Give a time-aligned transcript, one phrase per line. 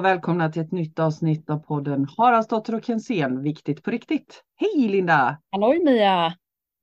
[0.00, 4.42] och välkomna till ett nytt avsnitt av podden Haraldsdotter och Kensén, Viktigt på riktigt.
[4.56, 5.38] Hej Linda!
[5.50, 6.34] Halloj Mia!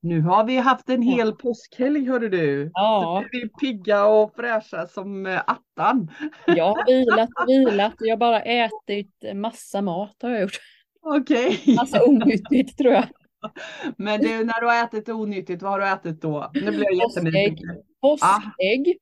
[0.02, 2.70] Nu har vi haft en hel påskhelg hörde du.
[2.74, 3.22] Ja.
[3.22, 6.10] Så vi är pigga och fräscha som eh, attan.
[6.46, 7.94] Jag har vilat och vilat.
[7.98, 10.60] Jag har bara ätit massa mat har jag gjort.
[11.02, 11.74] Okej.
[11.76, 13.04] Massa onyttigt tror jag.
[13.96, 16.50] Men du, när du har ätit onyttigt, vad har du ätit då?
[16.54, 17.68] Nu blir jag jättenyfiken.
[18.00, 18.98] Påskägg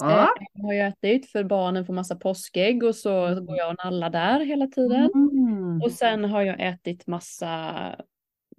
[0.00, 0.22] Ja.
[0.56, 3.10] eh, har jag ätit för barnen får massa påskägg och så
[3.40, 5.10] går jag och nallar där hela tiden.
[5.14, 5.82] Mm.
[5.82, 7.74] Och sen har jag ätit massa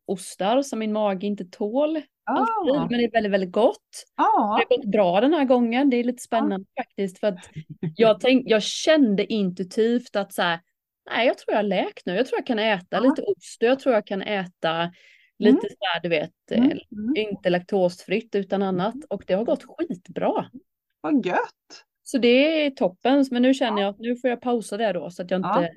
[0.05, 2.01] ostar som min mage inte tål.
[2.25, 2.87] Alltid, Ah.
[2.89, 4.03] men det är väldigt, väldigt gott.
[4.17, 4.57] Ja.
[4.59, 5.89] Det har gått bra den här gången.
[5.89, 7.19] Det är lite spännande faktiskt.
[7.19, 7.39] För att
[7.95, 10.59] jag, tänk, jag kände intuitivt att så här,
[11.11, 12.15] nej jag tror jag har läkt nu.
[12.15, 12.99] Jag tror jag kan äta Ja.
[12.99, 14.91] lite ost och jag tror jag kan äta
[15.39, 16.71] lite så här, du vet, Mm.
[16.71, 17.13] eh, Mm.
[17.15, 18.95] inte laktosfritt utan annat.
[19.09, 20.45] Och det har gått skitbra.
[21.01, 21.85] Vad gött.
[22.03, 23.25] Så det är toppen.
[23.31, 25.57] Men nu känner jag att nu får jag pausa det då så att jag Ja.
[25.63, 25.73] inte,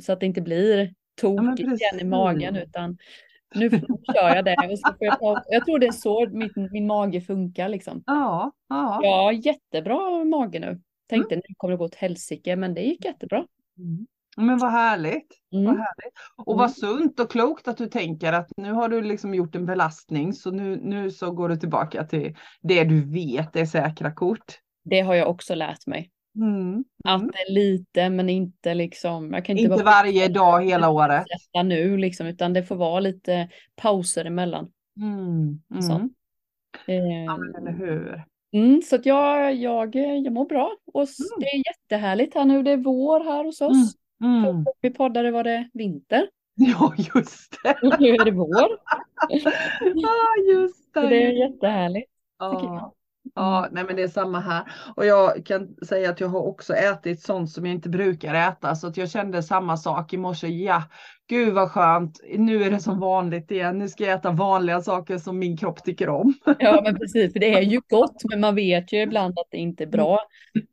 [0.00, 2.98] så att det inte blir tok men igen i magen utan
[3.54, 3.70] nu
[4.14, 4.56] kör jag det.
[4.72, 5.42] Och så får jag, pausa.
[5.48, 8.02] jag tror det är så min, min mage funkar liksom.
[8.06, 8.52] Ja.
[8.68, 9.00] Ja.
[9.04, 10.80] Har jättebra mage nu.
[11.08, 13.46] Tänkte nu kommer det gå åt helsike, men det gick jättebra.
[13.78, 14.06] Mm.
[14.36, 15.26] Men vad härligt.
[15.50, 15.76] Vad Mm.
[15.76, 16.14] härligt.
[16.36, 16.58] Och Mm.
[16.58, 20.32] vad sunt och klokt att du tänker att nu har du liksom gjort en belastning
[20.32, 24.58] så nu, nu så går du tillbaka till det du vet är säkra kort.
[24.84, 26.10] Det har jag också lärt mig.
[26.36, 26.84] Mm.
[27.04, 27.30] Att Mm.
[27.48, 29.32] är lite, men inte liksom.
[29.32, 31.24] Jag kan inte, Inte varje dag hela året.
[31.64, 34.68] nu liksom, utan det får vara lite pauser emellan.
[35.00, 35.82] Mm.
[35.82, 35.92] Så.
[35.92, 36.10] Mm.
[36.86, 38.24] Eh, Ja, men eller hur.
[38.52, 41.06] Mm, så att jag, jag, jag mår bra och
[41.38, 42.62] det är jättehärligt här nu.
[42.62, 43.94] Det är vår här hos oss.
[44.24, 44.44] Mm.
[44.44, 44.64] Mm.
[44.80, 47.76] Vi poddade var det vinter Ja, just det.
[47.82, 48.68] och nu är det vår.
[49.28, 50.20] Ja,
[50.52, 51.08] just Så det.
[51.08, 52.10] det är jättehärligt.
[52.38, 52.92] Ja.
[53.34, 54.62] Ja, nej men det är samma här.
[54.96, 58.74] Och jag kan säga att jag har också ätit sånt som jag inte brukar äta.
[58.74, 60.48] Så att jag kände samma sak i morse.
[60.48, 60.82] Ja,
[61.28, 62.20] gud vad skönt.
[62.38, 63.78] Nu är det som vanligt igen.
[63.78, 66.34] Nu ska jag äta vanliga saker som min kropp tycker om.
[66.58, 69.58] Ja men precis, för det är ju gott men man vet ju ibland att det
[69.58, 70.18] inte är bra.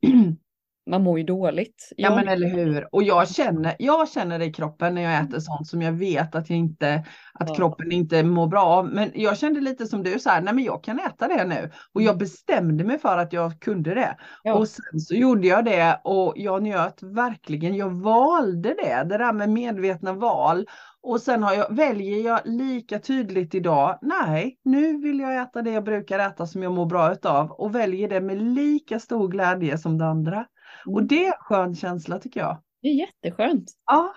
[0.89, 1.89] Man mår ju dåligt.
[1.97, 2.87] Ja men eller hur.
[2.95, 6.35] Och jag känner, jag känner det i kroppen när jag äter sånt som jag vet
[6.35, 7.55] att jag inte, att Ja.
[7.55, 8.85] kroppen inte mår bra av.
[8.85, 11.71] Men jag kände lite som du så här, nej men jag kan äta det nu.
[11.93, 14.17] Och jag bestämde mig för att jag kunde det.
[14.43, 14.53] Ja.
[14.53, 17.75] Och sen så gjorde jag det och jag njöt verkligen.
[17.75, 20.65] Jag valde det, det där med medvetna val.
[21.01, 25.71] Och sen har jag, väljer jag lika tydligt idag, nej, nu vill jag äta det
[25.71, 29.77] jag brukar äta som jag mår bra utav och väljer det med lika stor glädje
[29.77, 30.45] som det andra.
[30.85, 31.07] Och Mm.
[31.07, 32.61] det är en skön känsla tycker jag.
[32.81, 33.71] Det är jätteskönt.
[33.85, 34.13] Ja,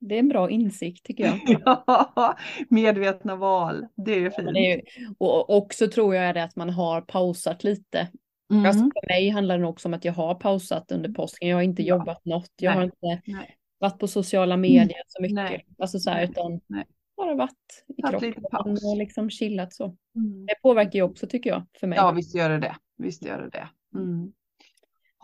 [0.00, 1.40] Det är en bra insikt tycker jag.
[1.86, 2.36] ja
[2.68, 4.44] medvetna val, det är Ja, fint.
[4.44, 4.82] men det är ju,
[5.18, 8.08] och också tror jag är det att man har pausat lite.
[8.50, 8.66] Mm.
[8.66, 11.48] Alltså för mig handlar det nog också om att jag har pausat under påsken.
[11.48, 11.96] Jag har inte Ja.
[11.96, 12.50] jobbat något.
[12.60, 12.84] Jag har Nej.
[13.14, 13.56] inte Nej.
[13.78, 15.34] varit på sociala medier så mycket.
[15.34, 15.66] Nej.
[15.78, 16.84] Alltså så här, utan Nej.
[17.16, 19.84] bara varit i lite kroppen och liksom chillat så.
[20.16, 20.46] Mm.
[20.46, 21.96] Det påverkar ju också tycker jag för mig.
[21.96, 22.76] Ja, visst gör det det.
[22.98, 23.68] Visst gör det det.
[23.98, 24.32] Mm.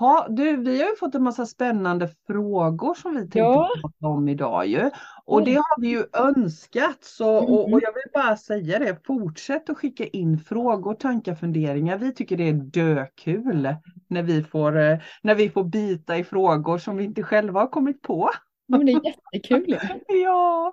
[0.02, 3.68] Ha, du, vi har ju fått en massa spännande frågor som vi tänkte Ja.
[3.82, 4.90] prata om idag ju.
[5.24, 5.52] Och Mm.
[5.54, 6.98] det har vi ju önskat.
[7.00, 11.98] Så, och, och jag vill bara säga det, fortsätt att skicka in frågor, tankar, funderingar.
[11.98, 13.68] Vi tycker det är dökul
[14.08, 17.66] när vi får, eh, när vi får bita i frågor som vi inte själva har
[17.66, 18.30] kommit på.
[18.66, 19.78] Ja, Men det är jättekul.
[20.24, 20.72] Ja,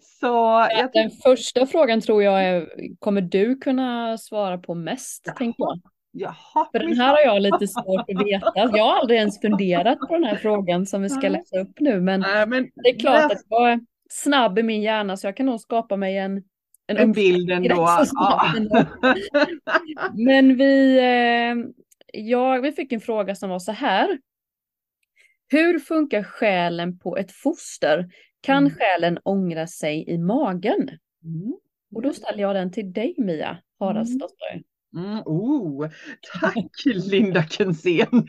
[0.00, 2.68] så Den första frågan tror jag är,
[2.98, 5.22] kommer du kunna svara på mest?
[5.26, 5.34] Jaha.
[5.36, 5.80] Tänker jag.
[6.12, 8.52] Jaha, För den här har jag lite svårt att veta.
[8.54, 12.00] Jag har aldrig ens funderat på den här frågan som vi ska läsa upp nu.
[12.00, 15.26] Men Nej, men det är klart läs att jag är snabb i min hjärna så
[15.26, 16.42] jag kan nog skapa mig en,
[16.86, 17.88] en, en bild ändå.
[18.56, 18.84] ändå.
[20.14, 21.54] Men vi, eh,
[22.22, 24.18] ja, vi fick en fråga som var så här.
[25.48, 28.08] Hur funkar själen på ett foster?
[28.40, 28.74] Kan Mm.
[28.78, 30.88] själen ångra sig i magen?
[31.24, 31.54] Mm.
[31.94, 34.52] Och då ställer jag den till dig Mia Haraldsdotter.
[34.52, 34.64] Mm,
[35.24, 35.88] oh,
[36.40, 38.28] tack Linda Kensén.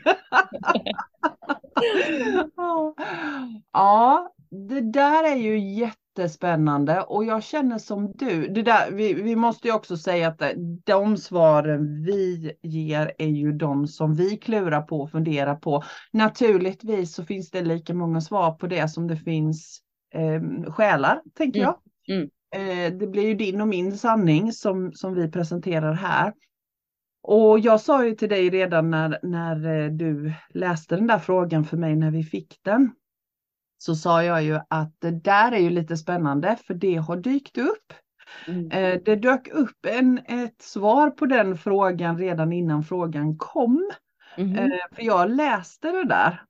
[3.72, 4.32] Ja.
[4.68, 8.48] det där är ju jättespännande och jag känner som du.
[8.48, 10.54] Det där, vi, vi måste ju också säga att det-
[10.84, 15.82] de svaren vi ger är ju de som vi klurar på och funderar på.
[16.12, 19.80] Naturligtvis så finns det lika många svar på det som det finns
[20.14, 21.72] eh, själar, tänker Mm,
[22.06, 22.16] jag.
[22.16, 22.28] mm.
[22.54, 26.32] Eh, det blir ju din och min sanning som, som vi presenterar här.
[27.22, 31.64] Och jag sa ju till dig redan när, när eh, du läste den där frågan
[31.64, 32.92] för mig när vi fick den.
[33.78, 37.58] Så sa jag ju att det där är ju lite spännande för det har dykt
[37.58, 37.92] upp.
[38.46, 38.70] Mm.
[38.70, 43.90] Eh, det dök upp en, ett svar på den frågan redan innan frågan kom.
[44.36, 46.42] Eh, för jag läste det där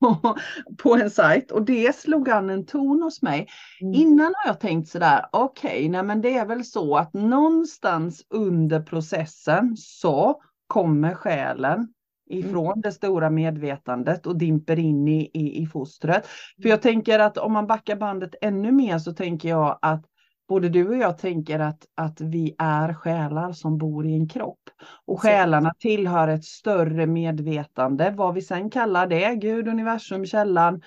[0.82, 3.48] på en sajt och det slog an en ton hos mig.
[3.80, 3.94] Mm.
[3.94, 8.26] Innan har jag tänkt sådär, okej, okay, nej men det är väl så att någonstans
[8.30, 11.88] under processen så kommer själen
[12.30, 12.80] ifrån mm.
[12.80, 16.26] det stora medvetandet och dimper in i, i, i fostret.
[16.62, 20.04] För jag tänker att om man backar bandet ännu mer så tänker jag att
[20.48, 24.70] både du och jag tänker att, att vi är själar som bor i en kropp.
[25.06, 30.82] Och själarna tillhör ett större medvetande, vad vi sen kallar det, Gud, universum, källan,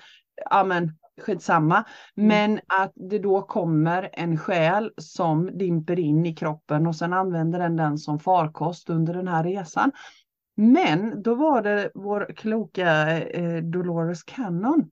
[0.50, 1.84] ja men skitsamma.
[2.16, 2.28] Mm.
[2.28, 7.58] Men att det då kommer en själ som dimper in i kroppen och sen använder
[7.58, 9.92] den den som farkost under den här resan.
[10.56, 14.90] Men då var det vår kloka eh, Dolores Cannon.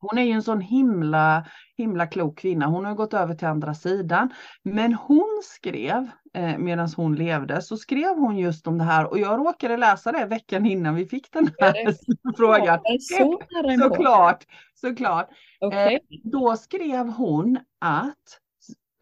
[0.00, 1.46] Hon är ju en sån himla,
[1.76, 2.66] himla klok kvinna.
[2.66, 4.30] Hon har gått över till andra sidan.
[4.62, 9.18] Men hon skrev, eh, medan hon levde, så skrev hon just om det här och
[9.18, 11.74] jag råkade läsa det veckan innan vi fick den här
[12.36, 12.80] frågan.
[13.00, 13.40] Så
[13.82, 14.44] såklart,
[14.74, 15.28] såklart.
[15.60, 15.94] Okay.
[15.94, 18.40] Eh, då skrev hon att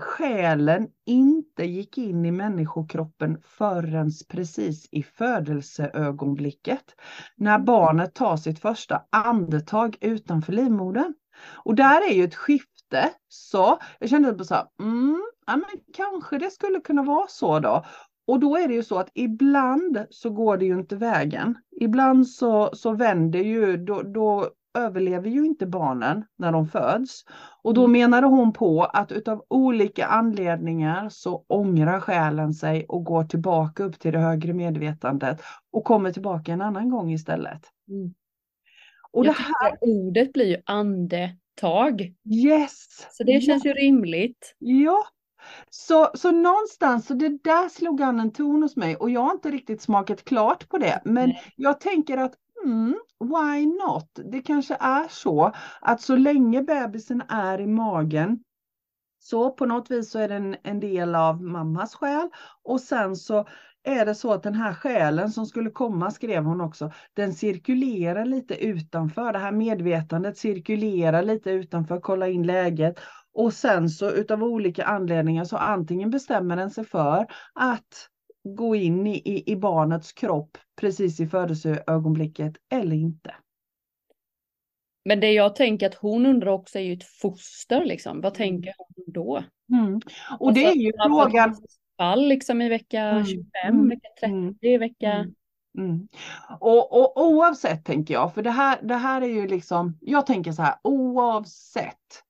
[0.03, 6.85] själen inte gick in i människokroppen förrän precis i födelseögonblicket.
[7.37, 7.65] När mm.
[7.65, 11.15] barnet tar sitt första andetag utanför livmodern.
[11.53, 13.11] Och där är ju ett skifte.
[13.29, 17.59] Så jag kände på så här, mm, ja, men kanske det skulle kunna vara så
[17.59, 17.85] då.
[18.27, 21.59] Och då är det ju så att ibland så går det ju inte vägen.
[21.81, 27.25] Ibland så, så vänder ju, då, då överlever ju inte barnen när de föds.
[27.63, 27.93] Och då mm.
[27.93, 34.01] menade hon på att utav olika anledningar så ångrar själen sig och går tillbaka upp
[34.01, 35.43] till det högre medvetandet
[35.73, 37.63] och kommer tillbaka en annan gång istället.
[37.89, 38.15] Mm.
[39.13, 42.15] Och Jag det här ordet blir ju andetag.
[42.25, 43.09] Yes!
[43.11, 43.71] Så det känns ja.
[43.71, 44.55] ju rimligt.
[44.59, 45.05] Ja,
[45.71, 49.33] så, så någonstans, så det där slog an en ton hos mig och jag har
[49.33, 51.03] inte riktigt smakat klart på det.
[51.05, 51.43] Men Nej.
[51.57, 54.19] jag tänker att Mm, why not?
[54.33, 58.39] Det kanske är så att så länge bebisen är i magen
[59.19, 62.29] så på något vis så är den en del av mammas själ
[62.63, 63.47] och sen så
[63.85, 68.25] är det så att den här själen som skulle komma, skrev hon också, den cirkulerar
[68.25, 69.33] lite utanför.
[69.33, 73.01] Det här medvetandet cirkulerar lite utanför, kolla in läget.
[73.35, 78.09] Och sen så utav olika anledningar så antingen bestämmer den sig för att
[78.45, 83.35] gå in i, i, i barnets kropp precis i födelseögonblicket eller inte.
[85.05, 88.21] Men det jag tänker att hon undrar också är ju ett foster liksom.
[88.21, 88.49] Vad mm.
[88.49, 89.45] tänker hon då?
[89.73, 90.01] Mm.
[90.39, 91.57] Och alltså, det är ju frågan.
[91.97, 93.27] Fall liksom i vecka mm.
[93.27, 93.89] 25, mm.
[93.89, 94.81] vecka 30, mm.
[94.81, 95.27] vecka.
[95.79, 96.09] Mm.
[96.61, 100.53] Och, och oavsett tänker jag, för det här, det här är ju liksom, jag tänker
[100.53, 102.23] så här, oavsett.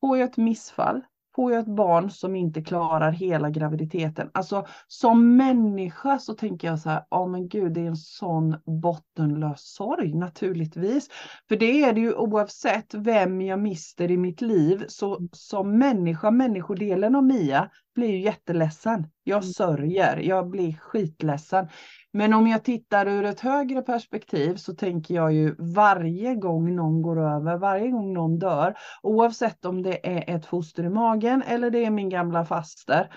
[0.00, 1.02] Får jag ett missfall
[1.34, 4.30] får jag ett barn som inte klarar hela graviditeten.
[4.34, 7.96] Alltså som människa så tänker jag så här, ja oh, men gud det är en
[7.96, 11.08] sån bottenlös sorg naturligtvis.
[11.48, 14.84] För det är det ju oavsett vem jag mister i mitt liv.
[14.88, 19.06] Så som människa, människodelen av Mia blir ju jätteledsen.
[19.24, 19.52] Jag mm.
[19.52, 21.68] sörjer, jag blir skitledsen.
[22.12, 27.02] Men om jag tittar ur ett högre perspektiv så tänker jag ju varje gång någon
[27.02, 31.70] går över, varje gång någon dör, oavsett om det är ett foster i magen eller
[31.70, 33.14] det är min gamla faster,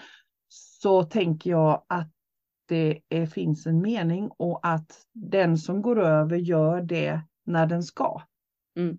[0.47, 2.09] så tänker jag att
[2.67, 7.83] det är, finns en mening och att den som går över gör det när den
[7.83, 8.21] ska.
[8.77, 8.97] Mm.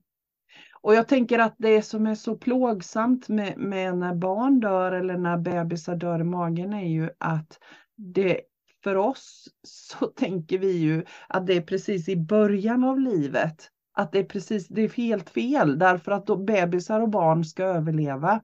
[0.81, 5.17] Och jag tänker att det som är så plågsamt med, med när barn dör eller
[5.17, 7.59] när bebisar dör i magen är ju att
[7.97, 8.41] det
[8.85, 13.71] för oss så tänker vi ju att det är precis i början av livet.
[13.97, 17.65] Att det är precis, det är helt fel därför att då bebisar och barn ska
[17.65, 18.41] överleva.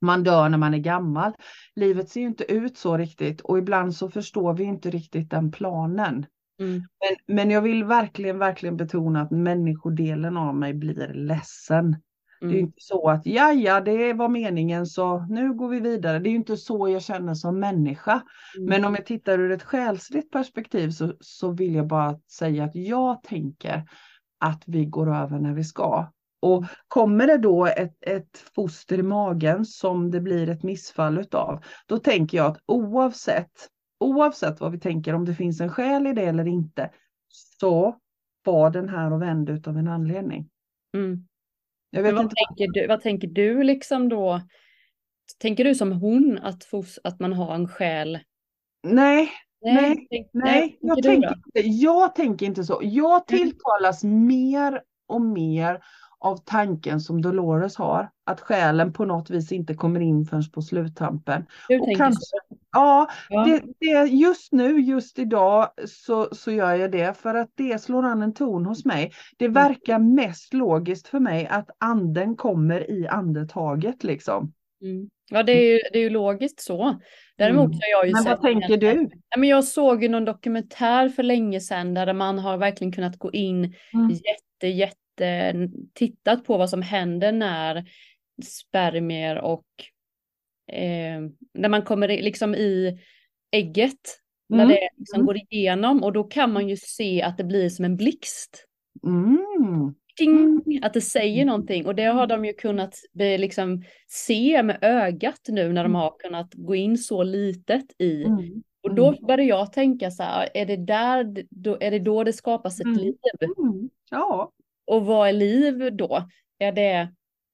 [0.00, 1.32] Man dör när man är gammal.
[1.74, 5.50] Livet ser ju inte ut så riktigt och ibland så förstår vi inte riktigt den
[5.52, 6.26] planen.
[6.60, 6.72] Mm.
[6.74, 11.96] Men, men jag vill verkligen, verkligen betona att människodelen av mig blir ledsen.
[12.42, 12.52] Mm.
[12.52, 12.66] Det är mm.
[12.66, 16.18] inte så att ja, ja, det var meningen så nu går vi vidare.
[16.18, 18.22] Det är inte så jag känner som människa.
[18.56, 18.68] Mm.
[18.68, 22.76] Men om jag tittar ur ett själsligt perspektiv så, så vill jag bara säga att
[22.76, 23.88] jag tänker
[24.40, 26.12] att vi går över när vi ska.
[26.42, 31.64] Och kommer det då ett, ett foster i magen som det blir ett missfall utav,
[31.86, 33.68] då tänker jag att oavsett,
[34.00, 36.90] oavsett vad vi tänker, om det finns en själ i det eller inte,
[37.60, 37.96] så
[38.44, 40.48] var den här och vände utav en anledning.
[40.94, 41.26] Mm.
[41.90, 42.34] Jag vet vad, inte.
[42.34, 44.40] Tänker du, vad tänker du liksom då?
[45.38, 46.68] Tänker du som hon att,
[47.04, 48.18] att man har en själ?
[48.82, 49.30] Nej,
[49.60, 50.30] nej, nej.
[50.32, 50.78] nej.
[50.80, 52.80] Jag, tänker inte, jag tänker inte så.
[52.82, 54.26] Jag tilltalas mm.
[54.26, 55.82] mer och mer
[56.18, 60.62] av tanken som Dolores har, att själen på något vis inte kommer in förrän på
[60.62, 61.46] sluttampen.
[61.68, 63.10] Du och kanske, Ja, Ja.
[63.28, 68.02] det, det, just nu, just idag så, så gör jag det för att det slår
[68.06, 69.12] an en ton hos mig.
[69.36, 69.54] Det Mm.
[69.54, 74.52] verkar mest logiskt för mig att anden kommer i andetaget liksom.
[74.82, 75.08] Mm.
[75.30, 77.00] Ja, det är, ju, det är ju logiskt så.
[77.36, 77.72] Däremot Mm.
[77.80, 78.94] har jag ju Men vad tänker du?
[78.94, 83.18] Nej, men jag såg ju någon dokumentär för länge sedan där man har verkligen kunnat
[83.18, 84.10] gå in Mm.
[84.10, 85.54] jätte, jätte,
[85.94, 87.84] tittat på vad som händer när
[88.44, 89.64] spermier och
[90.72, 91.20] eh,
[91.54, 92.98] när man kommer liksom i
[93.52, 94.68] ägget, när Mm.
[94.68, 95.26] det liksom Mm.
[95.26, 98.64] går igenom och då kan man ju se att det blir som en blixt.
[99.06, 99.94] Mm.
[100.18, 105.40] Ding, att det säger någonting och det har de ju kunnat liksom se med ögat
[105.48, 108.24] nu när de har kunnat gå in så litet i.
[108.24, 108.62] Mm.
[108.82, 112.32] Och då började jag tänka så här, är det där, då, är det då det
[112.32, 112.98] skapas ett Mm.
[112.98, 113.14] liv?
[113.58, 113.90] Mm.
[114.10, 114.52] Ja.
[114.86, 116.28] Och vad är liv då?
[116.58, 117.08] Är det,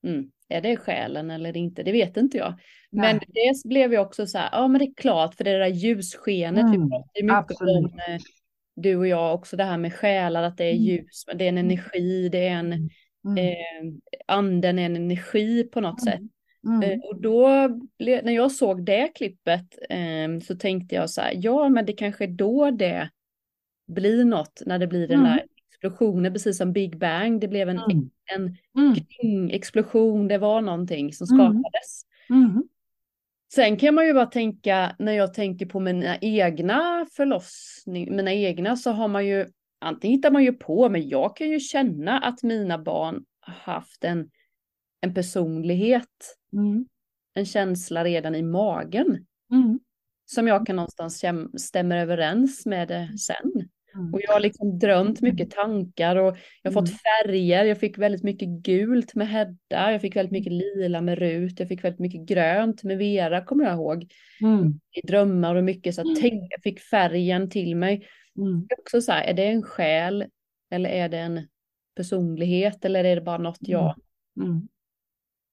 [0.06, 1.82] mm, är det själen eller inte?
[1.82, 2.54] Det vet inte jag.
[2.90, 3.26] Men Nej.
[3.62, 6.64] det blev ju också så här, ja men det är klart för det där ljusskenet,
[6.72, 7.92] vi Mm, pratar ju mycket absolut.
[7.92, 8.20] om, eh,
[8.76, 10.82] du och jag också det här med själar, att det är Mm.
[10.84, 12.72] ljus, men det är en energi, det är en,
[13.24, 13.38] Mm.
[13.38, 13.94] eh,
[14.26, 16.20] anden är en energi på något sätt.
[16.66, 16.82] Mm.
[16.90, 17.48] Eh, Och då,
[17.98, 22.24] när jag såg det klippet eh, så tänkte jag så här, ja men det kanske
[22.24, 23.10] är då det
[23.88, 25.30] blir något, när det blir den Mm.
[25.32, 25.42] där
[25.86, 28.10] explosionen, precis som Big Bang, det blev en, Mm.
[28.34, 28.94] en Mm.
[28.94, 31.38] kring- explosion, det var någonting som Mm.
[31.38, 32.02] skapades.
[32.30, 32.68] Mm.
[33.54, 38.76] Sen kan man ju bara tänka, när jag tänker på mina egna förlossning, mina egna
[38.76, 39.46] så har man ju,
[39.80, 44.04] antingen hittar man ju på, men jag kan ju känna att mina barn har haft
[44.04, 44.30] en,
[45.00, 46.86] en personlighet, Mm.
[47.34, 49.26] en känsla redan i magen.
[49.52, 49.80] Mm.
[50.28, 51.24] som jag kan någonstans
[51.58, 53.68] stämmer överens med det sen.
[53.96, 54.14] Mm.
[54.14, 56.98] Och jag har liksom drömt mycket tankar och jag har fått Mm.
[56.98, 57.64] färger.
[57.64, 59.92] Jag fick väldigt mycket gult med Hedda.
[59.92, 61.60] Jag fick väldigt mycket lila med Rut.
[61.60, 64.12] Jag fick väldigt mycket grönt med Vera, kommer jag ihåg.
[64.42, 64.80] Mm.
[64.92, 68.06] I drömmar och mycket så att tänk, jag fick färgen till mig.
[68.38, 68.66] Mm.
[68.78, 70.24] Också så här, är det en själ
[70.70, 71.40] eller är det en
[71.96, 73.94] personlighet eller är det bara något jag
[74.42, 74.68] Mm.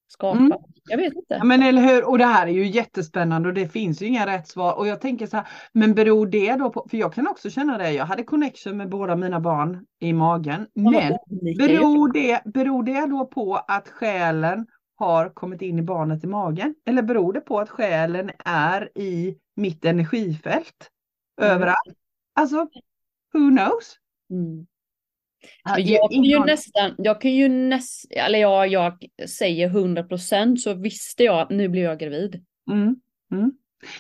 [0.08, 0.40] Skapar?
[0.40, 0.58] Mm.
[0.90, 1.36] Jag vet inte.
[1.36, 4.26] Ja, men eller hur, och det här är ju jättespännande och det finns ju inga
[4.26, 4.78] rätt svar.
[4.78, 7.78] Och jag tänker så här, men beror det då på, för jag kan också känna
[7.78, 10.68] det, jag hade connection med båda mina barn i magen.
[10.74, 11.18] Ja, Men
[11.58, 16.76] beror det, beror det då på att själen har kommit in i barnet i magen?
[16.86, 20.90] Eller beror det på att själen är i mitt energifält?
[21.42, 21.56] Mm.
[21.56, 21.98] Överallt?
[22.34, 22.56] Alltså,
[23.34, 23.98] who knows?
[24.30, 24.66] Mm.
[25.66, 30.74] Men jag kan ju nästan, jag kan ju nästan, eller ja, jag säger 100% så
[30.74, 32.46] visste jag att nu blir jag gravid.
[32.72, 32.96] Mm,
[33.32, 33.52] mm.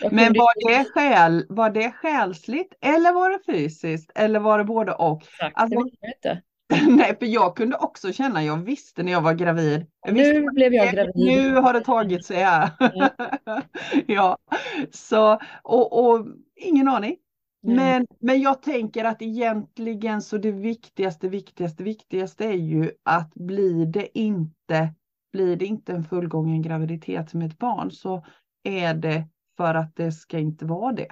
[0.01, 4.12] Jag Men var det, själ, var det själsligt eller var det fysiskt?
[4.15, 5.23] Eller var det både och?
[5.23, 6.41] sagt, alltså- det vet jag inte.
[6.89, 9.85] Nej, för jag kunde också känna, jag visste när jag var gravid.
[10.05, 11.12] Jag Nu blev jag gravid.
[11.15, 12.69] nu har det tagit sig här.
[14.07, 14.38] ja,
[14.91, 17.15] så och, och ingen aning.
[17.63, 17.75] Nej.
[17.75, 23.86] Men, men jag tänker att egentligen så det viktigaste, viktigaste, viktigaste är ju att blir
[23.86, 24.93] det inte,
[25.34, 28.25] blir det inte en fullgången graviditet med ett barn så
[28.63, 29.27] är det
[29.58, 31.08] för att det ska inte vara det.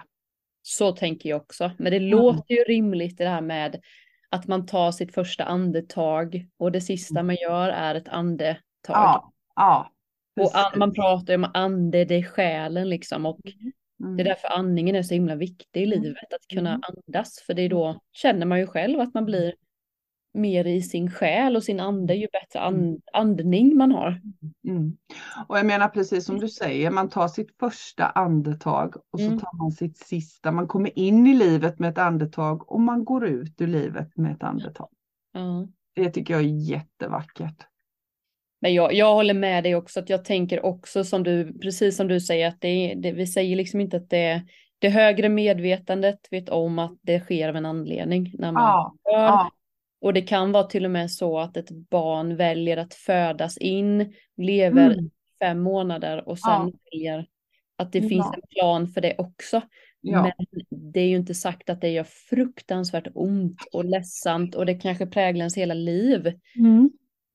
[0.62, 1.72] Så tänker jag också.
[1.78, 2.10] Men det Mm.
[2.10, 3.82] låter ju rimligt det här med
[4.30, 8.60] att man tar sitt första andetag och det sista man gör är ett andetag.
[8.88, 9.92] Ja, ja.
[10.42, 13.26] och man pratar ju om ande, det är själen liksom.
[13.26, 13.72] Och Mm.
[14.02, 16.82] Det är därför andningen är så himla viktig i livet, att kunna Mm.
[17.08, 17.40] andas.
[17.46, 19.54] För det är då känner man ju själv att man blir
[20.34, 24.22] mer i sin själ och sin ande ju bättre and, andning man har.
[24.68, 24.98] Mm.
[25.48, 29.40] Och jag menar precis som du säger, man tar sitt första andetag och så Mm.
[29.40, 30.52] tar man sitt sista.
[30.52, 34.32] Man kommer in i livet med ett andetag och man går ut ur livet med
[34.32, 34.90] ett andetag.
[35.34, 35.68] Ja.
[35.94, 37.68] Det tycker jag är jättevackert.
[38.62, 42.08] Men jag, jag håller med dig också, att jag tänker också som du, precis som
[42.08, 44.42] du säger, att det, det, vi säger liksom inte att det,
[44.80, 49.12] det högre medvetandet vet om att det sker av en anledning när man Ja, dör.
[49.24, 49.52] ja,
[50.02, 54.14] Och det kan vara till och med så att ett barn väljer att födas in,
[54.38, 55.10] lever Mm.
[55.40, 56.72] fem månader och sen Ja.
[56.92, 57.26] väljer
[57.76, 59.62] att det finns en plan för det också.
[60.02, 60.22] ja.
[60.22, 60.32] Men
[60.92, 65.06] det är ju inte sagt att det gör fruktansvärt ont och ledsamt och det kanske
[65.08, 66.34] präglar ens hela liv.
[66.58, 66.90] Mm.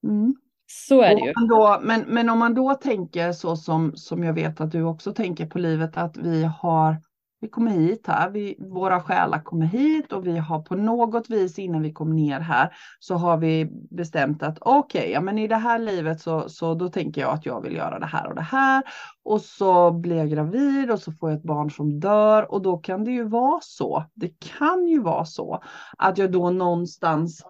[0.04, 0.35] Mm.
[0.66, 1.32] Så är det ju.
[1.32, 5.12] då, men, men om man då tänker så som, som jag vet att du också
[5.12, 6.96] tänker på livet, att vi har,
[7.40, 11.58] vi kommer hit här, vi, våra själar kommer hit och vi har på något vis
[11.58, 15.56] innan vi kommer ner här så har vi bestämt att okej, ja men i det
[15.56, 18.42] här livet så, så då tänker jag att jag vill göra det här och det
[18.42, 18.82] här
[19.25, 22.78] och så blir jag gravid och så får jag ett barn som dör och då
[22.78, 25.62] kan det ju vara så, det kan ju vara så
[25.99, 27.42] att jag då någonstans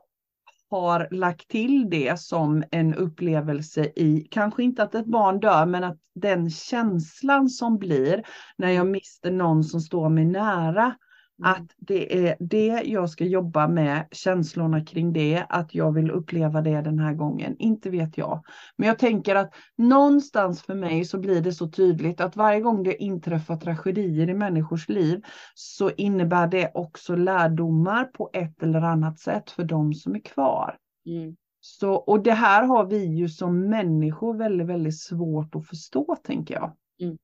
[0.81, 5.85] har lagt till det som en upplevelse i, kanske inte att ett barn dör, men
[5.85, 8.23] att den känslan som blir
[8.59, 10.97] när jag mister någon som står mig nära, Mm
[11.43, 16.61] att det är det jag ska jobba med, känslorna kring det, att jag vill uppleva
[16.61, 17.57] det den här gången.
[17.59, 18.43] Inte vet jag.
[18.77, 22.83] Men jag tänker att någonstans för mig så blir det så tydligt att varje gång
[22.83, 25.23] det inträffar tragedier i människors liv
[25.55, 30.77] så innebär det också lärdomar på ett eller annat sätt för de som är kvar.
[31.07, 31.37] Mm.
[31.61, 36.55] Så, och det här har vi ju som människor väldigt, väldigt svårt att förstå, tänker
[36.55, 36.73] jag.
[37.01, 37.19] Mm.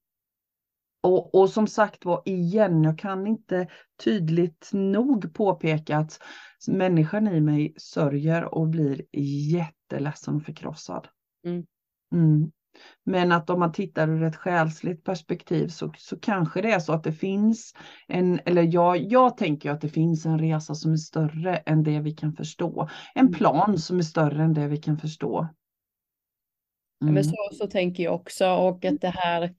[1.02, 3.68] Och, och som sagt var, igen, jag kan inte
[4.04, 6.18] tydligt nog påpeka att
[6.68, 9.02] människan i mig sörjer och blir
[9.52, 11.08] jätteledsen och förkrossad.
[11.46, 11.66] Mm.
[12.12, 12.52] Mm.
[13.04, 16.92] Men att om man tittar ur ett själsligt perspektiv så, så kanske det är så
[16.92, 17.74] att det finns
[18.08, 22.00] en, eller jag, jag tänker att det finns en resa som är större än det
[22.00, 22.88] vi kan förstå.
[23.14, 23.32] En Mm.
[23.32, 25.48] plan som är större än det vi kan förstå.
[27.02, 27.14] Mm.
[27.14, 29.54] Men så, så tänker jag också och att det här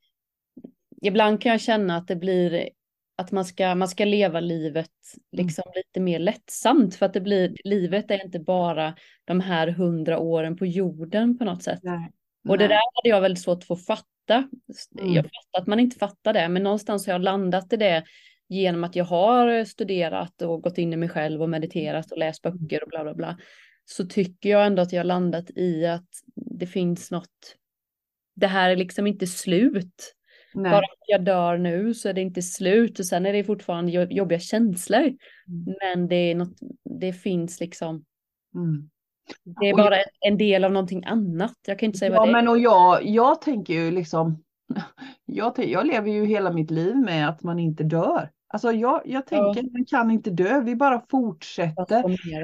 [1.03, 2.69] Ibland kan jag känna att det blir
[3.17, 4.89] att man ska, man ska leva livet
[5.33, 5.45] Mm.
[5.45, 8.95] liksom lite mer lättsamt för att det blir, livet är inte bara
[9.25, 11.79] de här hundra åren på jorden på något sätt.
[11.83, 12.12] Nej.
[12.50, 14.50] Och det där hade jag väldigt svårt att få fatta.
[15.00, 15.13] Mm.
[15.13, 18.03] Jag fattar att man inte fattar det, men någonstans har jag landat i det
[18.50, 22.41] genom att jag har studerat och gått in i mig själv och mediterat och läst
[22.41, 23.38] böcker och bla bla bla.
[23.86, 27.57] Så tycker jag ändå att jag har landat i att det finns något.
[28.36, 30.13] Det här är liksom inte slut.
[30.55, 30.72] Nej.
[30.72, 33.91] Bara att jag dör nu så är det inte slut och sen är det fortfarande
[33.91, 35.00] jo- jobbiga känslor.
[35.01, 35.17] Mm.
[35.81, 36.57] Men det är något,
[37.00, 38.03] det finns liksom,
[38.55, 38.89] Mm.
[39.62, 41.53] det är Och- bara en- en del av någonting annat.
[41.67, 42.33] Jag kan inte säga Ja, vad det är.
[42.33, 44.43] men och jag, jag tänker ju liksom,
[45.25, 48.29] jag, jag lever ju hela mitt liv med att man inte dör.
[48.48, 52.03] Alltså jag, jag tänker, man kan inte dö, vi bara fortsätter.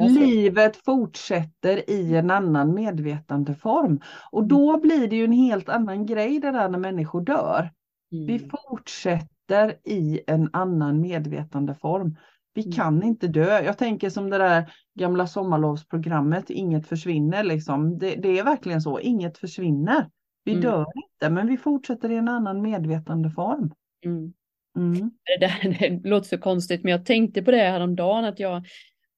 [0.09, 3.99] Livet fortsätter i en annan medvetandeform.
[4.31, 4.47] Och Mm.
[4.49, 7.69] då blir det ju en helt annan grej det där när människor dör.
[8.09, 8.49] Vi Mm.
[8.49, 12.15] fortsätter i en annan medvetandeform.
[12.53, 12.71] Vi Mm.
[12.71, 13.61] kan inte dö.
[13.61, 17.97] Jag tänker som det där gamla sommarlovsprogrammet, inget försvinner liksom.
[17.97, 20.09] Det, det är verkligen så, inget försvinner.
[20.43, 20.61] Vi Mm.
[20.63, 23.71] dör inte, men vi fortsätter i en annan medvetandeform.
[24.05, 24.33] Mm.
[24.77, 25.11] Mm.
[25.23, 28.55] Det, där, det låter så konstigt, men jag tänkte på det häromdagen att jag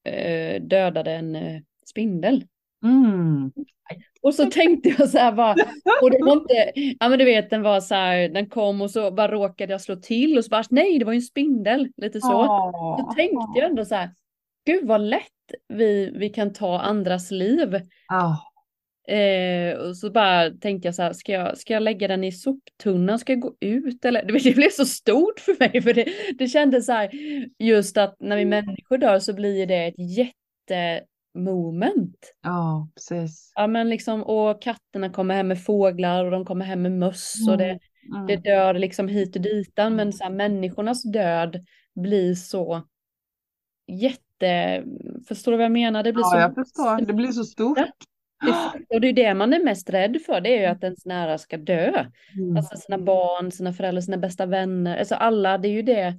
[0.03, 2.43] eh, dödade en eh, spindel.
[2.83, 3.51] Mm.
[4.21, 5.55] Och så tänkte jag så här bara,
[6.01, 8.91] och det var inte, ja men du vet den var så här, den kom och
[8.91, 11.87] så bara råkade jag slå till och så bara, nej det var ju en spindel,
[11.97, 12.27] lite så.
[12.27, 13.15] Så Åh.
[13.15, 14.09] tänkte jag ändå så här,
[14.65, 15.21] gud vad lätt
[15.67, 17.79] vi, vi kan ta andras liv.
[18.07, 18.35] Ah.
[19.13, 22.31] Eh, och så bara tänkte jag så här, ska jag, ska jag lägga den i
[22.31, 24.25] soptunnan, ska jag gå ut eller?
[24.25, 27.09] Du vet, Det blev så stort för mig för det, det kändes så här,
[27.59, 29.97] just att när vi människor dör så blir det ett
[31.35, 32.33] jättemoment.
[32.41, 33.51] Ja, precis.
[33.55, 37.35] Ja men liksom, och katterna kommer hem med fåglar och de kommer hem med möss
[37.49, 37.79] och det,
[38.13, 38.27] Mm.
[38.27, 41.65] det dör liksom hit och ditan men så här, människornas död
[41.95, 42.81] blir så
[43.87, 44.83] jätte,
[45.27, 46.03] förstår du vad jag menar?
[46.03, 47.05] Det blir Ja, så jag förstår.
[47.05, 47.77] Det blir så stort.
[47.77, 51.05] det, och det är det man är mest rädd för, det är ju att ens
[51.05, 52.05] nära ska dö.
[52.37, 52.57] Mm.
[52.57, 56.15] Alltså sina barn, sina föräldrar, sina bästa vänner, alltså alla, det är ju det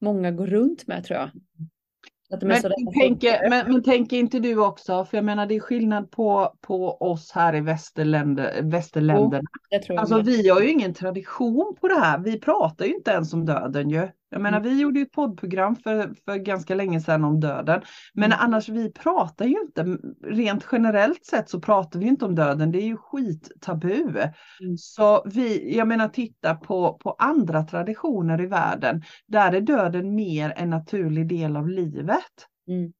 [0.00, 1.30] många går runt med tror jag.
[2.30, 3.48] Men, dö.
[3.50, 7.32] men, men tänker inte du också, för jag menar det är skillnad på, på oss
[7.32, 9.48] här i västerländer, västerländerna.
[9.68, 12.18] Jag Alltså vi har ju ingen tradition på det här.
[12.18, 14.08] Vi pratar ju inte ens om döden ju.
[14.30, 17.82] Jag menar vi gjorde ju ett poddprogram för, för ganska länge sedan om döden.
[18.14, 18.38] Men Mm.
[18.40, 22.72] annars vi pratar ju inte, rent generellt sett så pratar vi inte om döden.
[22.72, 23.94] Det är ju skittabu.
[24.02, 24.76] Mm.
[24.78, 29.02] Så vi, jag menar titta på, på andra traditioner i världen.
[29.26, 32.22] Där är döden mer en naturlig del av livet.
[32.68, 32.92] Mm.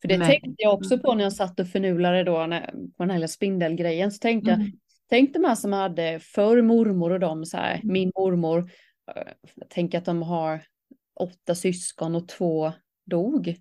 [0.00, 3.04] För det Men- tänkte jag också på när jag satt och förnulade då när, på
[3.04, 4.12] den här spindelgrejen.
[4.12, 4.72] Så tänkte jag, Mm.
[5.10, 8.70] tänk de här som hade förr mormor och de så här, min mormor,
[9.16, 9.32] eh,
[9.68, 10.62] tänker att de har
[11.20, 12.72] åtta syskon och två
[13.06, 13.56] dog.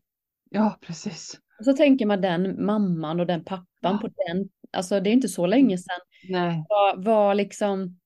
[0.50, 1.40] Ja, precis.
[1.60, 5.30] Och så tänker man den mamman och den pappan på den, alltså det är inte
[5.30, 6.66] så länge sedan, Nej.
[6.70, 8.00] var, var liksom,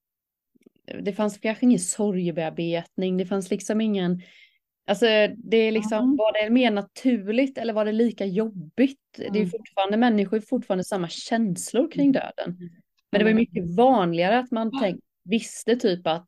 [1.03, 4.21] det fanns kanske ingen sorgebearbetning, det fanns liksom ingen,
[4.87, 5.05] alltså
[5.37, 6.15] det är liksom, Mm.
[6.17, 8.99] var det mer naturligt eller var det lika jobbigt?
[9.17, 9.49] Det är Mm.
[9.49, 12.57] fortfarande, människor är fortfarande samma känslor kring döden.
[13.11, 13.35] Men det var Mm.
[13.35, 16.27] mycket vanligare att man tänk, visste typ att,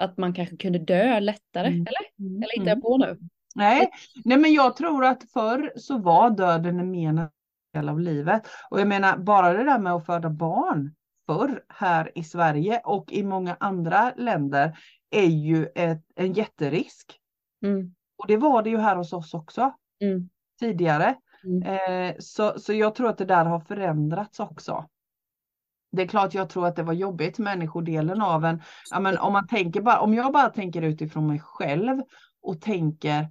[0.00, 1.80] att man kanske kunde dö lättare, Mm.
[1.80, 2.28] eller?
[2.30, 2.42] Mm.
[2.42, 3.18] Eller hittar jag på nu?
[3.54, 3.90] Nej,
[4.24, 7.30] nej, men jag tror att förr så var döden en naturlig
[7.74, 8.42] del av livet.
[8.70, 10.94] Och jag menar bara det där med att föda barn
[11.26, 14.78] förr här i Sverige och i många andra länder
[15.10, 17.18] är ju ett, en jätterisk.
[17.64, 17.94] Mm.
[18.18, 20.28] Och det var det ju här hos oss också Mm.
[20.60, 21.14] tidigare.
[21.44, 21.62] Mm.
[21.62, 24.84] Eh, så, så jag tror att det där har förändrats också.
[25.92, 28.62] Det är klart jag tror att det var jobbigt, människodelen av en.
[28.90, 32.02] Ja, men om, man tänker bara, om jag bara tänker utifrån mig själv
[32.42, 33.28] och tänker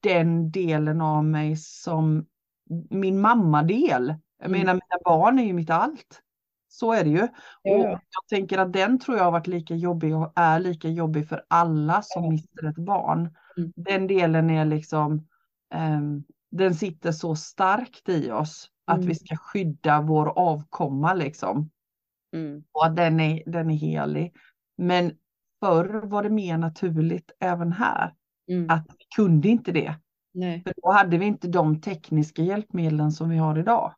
[0.00, 2.26] den delen av mig som
[2.90, 4.14] min mammadel.
[4.38, 4.60] Jag Mm.
[4.60, 6.20] menar mina barn är ju mitt allt.
[6.68, 7.28] Så är det ju.
[7.62, 7.90] Ja, Och ja.
[7.90, 11.44] jag tänker att den tror jag har varit lika jobbig och är lika jobbig för
[11.48, 12.30] alla som Ja.
[12.30, 13.20] mister ett barn.
[13.56, 13.72] Mm.
[13.76, 15.26] Den delen är liksom,
[15.74, 16.24] ehm,
[16.58, 19.08] den sitter så starkt i oss att Mm.
[19.08, 21.70] vi ska skydda vår avkomma liksom.
[22.36, 22.64] Mm.
[22.72, 24.32] Och att den är, den är helig.
[24.78, 25.12] Men
[25.64, 28.14] förr var det mer naturligt även här
[28.50, 28.70] Mm.
[28.70, 29.94] att vi kunde inte det.
[30.34, 30.62] Nej.
[30.62, 33.94] För då hade vi inte de tekniska hjälpmedlen som vi har idag.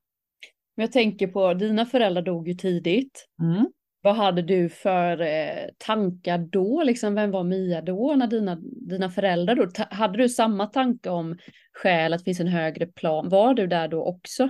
[0.77, 3.29] Men jag tänker på, dina föräldrar dog ju tidigt.
[3.43, 3.67] Mm.
[4.07, 6.83] Vad hade du för eh, tankar då?
[6.83, 8.57] Liksom, vem var Mia då när dina,
[8.89, 9.67] dina föräldrar då?
[9.67, 11.37] Ta- hade du samma tanke om
[11.73, 13.29] skäl, att det finns en högre plan?
[13.29, 14.49] Var du där då också?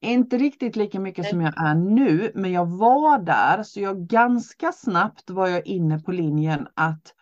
[0.00, 1.30] Inte riktigt lika mycket Nej.
[1.30, 5.98] som jag är nu, men jag var där så jag ganska snabbt var jag inne
[5.98, 7.14] på linjen att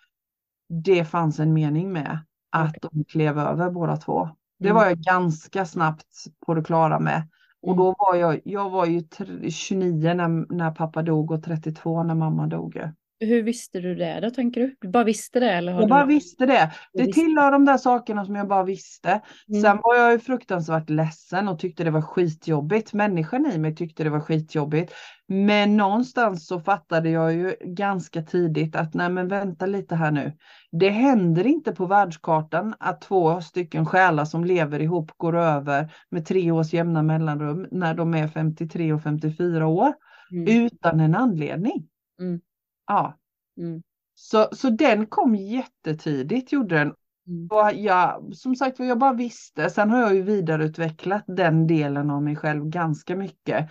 [0.84, 2.18] det fanns en mening med
[2.50, 4.28] att de klev över båda två.
[4.58, 4.76] Det Mm.
[4.76, 7.28] var jag ganska snabbt på det klara med.
[7.66, 9.02] Och då var jag, jag var ju
[9.50, 12.80] 29 när, när pappa dog och 32 när mamma dog.
[13.20, 14.76] Hur visste du det då, tänker du?
[14.80, 15.90] Du bara visste det eller har Jag du...
[15.90, 16.72] bara visste det.
[16.92, 17.20] Det visste.
[17.20, 19.20] tillhör de där sakerna som jag bara visste.
[19.48, 19.62] Mm.
[19.62, 22.92] Sen var jag ju fruktansvärt ledsen och tyckte det var skitjobbigt.
[22.92, 24.92] Människan i mig tyckte det var skitjobbigt.
[25.28, 30.32] Men någonstans så fattade jag ju ganska tidigt att nej men vänta lite här nu.
[30.72, 36.26] Det händer inte på världskartan att två stycken själar som lever ihop går över med
[36.26, 39.92] tre års jämna mellanrum när de är 53 och 54 år
[40.32, 40.64] Mm.
[40.66, 41.86] utan en anledning.
[42.20, 42.40] Mm.
[42.86, 43.18] Ja,
[43.58, 43.82] Mm.
[44.14, 46.94] så, så den kom jättetidigt gjorde den.
[47.28, 47.48] Mm.
[47.50, 49.70] Och jag, som sagt jag bara visste.
[49.70, 53.68] Sen har jag ju vidareutvecklat den delen av mig själv ganska mycket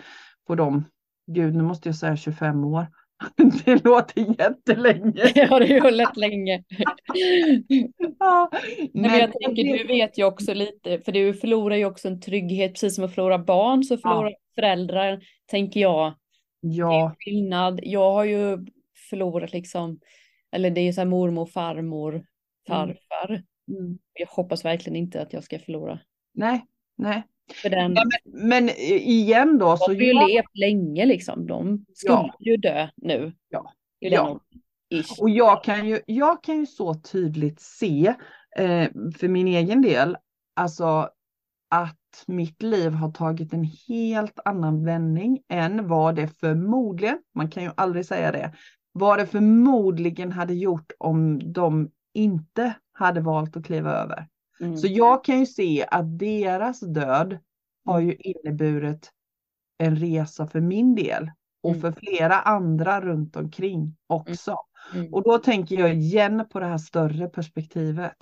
[0.47, 0.84] på de,
[1.32, 2.86] gud nu måste jag säga 25 år.
[3.65, 5.12] Det låter jättelänge.
[5.36, 6.63] Det har hållit länge.
[8.19, 8.51] Ja,
[8.93, 12.73] Men jag tänker, du vet ju också lite, för du förlorar ju också en trygghet,
[12.73, 16.13] precis som att förlora barn så förlorar föräldrar, tänker jag.
[16.62, 17.80] ja, Skillnad.
[17.84, 18.65] Jag har ju
[19.09, 19.99] förlorat liksom,
[20.51, 22.25] eller det är ju så här mormor, farmor,
[22.67, 23.43] farfar.
[23.67, 23.97] mm.
[24.13, 25.99] Jag hoppas verkligen inte att jag ska förlora.
[26.33, 26.65] nej,
[26.97, 27.23] nej.
[27.63, 31.47] Den, Ja, Men igen då de så har ju jag, levt länge liksom.
[31.47, 32.35] De skulle Ja.
[32.39, 33.33] ju dö nu.
[33.49, 33.73] Ja.
[33.99, 34.39] Ja.
[35.19, 38.13] Och jag kan ju, jag kan ju så tydligt se
[38.57, 38.89] eh,
[39.19, 40.17] för min egen del,
[40.55, 41.09] alltså
[41.69, 47.63] att mitt liv har tagit en helt annan vändning än vad det förmodligen, man kan
[47.63, 48.53] ju aldrig säga det,
[48.97, 54.27] vad det förmodligen hade gjort om de inte hade valt att kliva över.
[54.60, 54.77] Mm.
[54.77, 57.38] Så jag kan ju se att deras död
[57.86, 59.12] har ju inneburit
[59.77, 61.31] en resa för min del
[61.63, 61.81] och Mm.
[61.81, 64.58] för flera andra runt omkring också.
[64.93, 65.13] Mm.
[65.13, 68.17] Och då tänker jag igen på det här större perspektivet.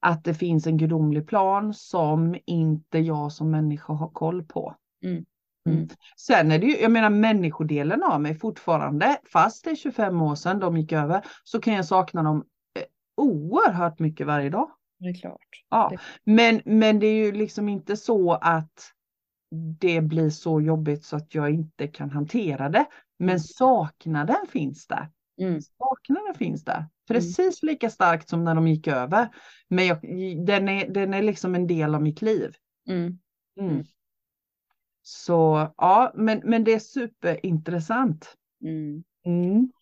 [0.00, 4.76] Att det finns en gudomlig plan som inte jag som människa har koll på.
[5.04, 5.24] Mm.
[5.66, 5.78] Mm.
[5.78, 5.88] Mm.
[6.16, 10.34] Sen är det ju, jag menar människodelen av mig fortfarande, fast det är 25 år
[10.34, 12.44] sedan de gick över, så kan jag sakna dem
[12.78, 12.82] eh,
[13.16, 14.70] oerhört mycket varje dag.
[14.98, 15.46] Det är klart.
[15.68, 15.92] Ja,
[16.24, 18.92] men, men det är ju liksom inte så att
[19.80, 22.86] det blir så jobbigt så att jag inte kan hantera det.
[23.18, 23.38] Men Mm.
[23.38, 25.10] saknaden finns där.
[25.40, 25.60] Mm.
[25.60, 26.84] Saknaden finns där.
[27.08, 29.28] Precis lika starkt som när de gick över.
[29.68, 29.98] Men jag,
[30.46, 32.54] den, är, den är liksom en del av mitt liv.
[33.60, 33.84] Mm.
[35.12, 38.34] Så ja, men, men det är superintressant.
[38.64, 39.02] Mm.
[39.26, 39.72] Mm.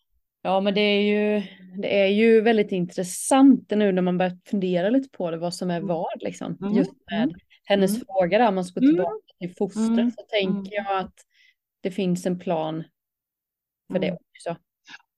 [0.41, 1.43] Ja, men det är ju,
[1.81, 5.71] det är ju väldigt intressant nu när man börjar fundera lite på det, vad som
[5.71, 5.87] är Mm.
[5.87, 6.57] vad liksom.
[6.61, 6.73] Mm.
[6.73, 7.35] Just med Mm.
[7.63, 8.05] hennes Mm.
[8.05, 11.13] fråga där, om man ska gå tillbaka till fostret, så tänker jag att
[11.81, 12.83] det finns en plan
[13.91, 14.61] för det också.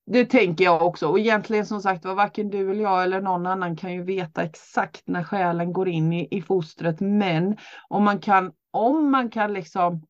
[0.05, 1.07] Det tänker jag också.
[1.07, 4.43] Och egentligen som sagt var varken du eller jag eller någon annan kan ju veta
[4.43, 6.99] exakt när själen går in i, i fostret.
[6.99, 7.57] Men
[7.89, 10.07] om man kan, om man kan liksom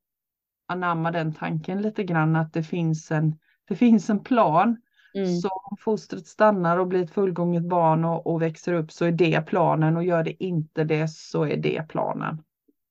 [0.67, 4.81] anamma den tanken lite grann att det finns en, det finns en plan.
[5.13, 5.35] Mm.
[5.37, 9.11] Så om fostret stannar och blir ett fullgånget barn och, och växer upp så är
[9.11, 12.43] det planen och gör det inte det så är det planen.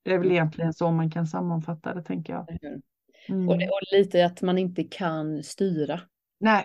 [0.02, 2.58] Det är väl egentligen så man kan sammanfatta det tänker jag.
[3.28, 3.48] Mm.
[3.48, 6.00] Och, det, och lite att man inte kan styra.
[6.40, 6.64] Nej.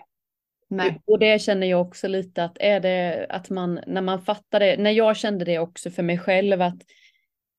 [0.67, 1.01] Nej.
[1.05, 4.77] Och det känner jag också lite att är det att man, när man fattar det,
[4.77, 6.81] när jag kände det också för mig själv att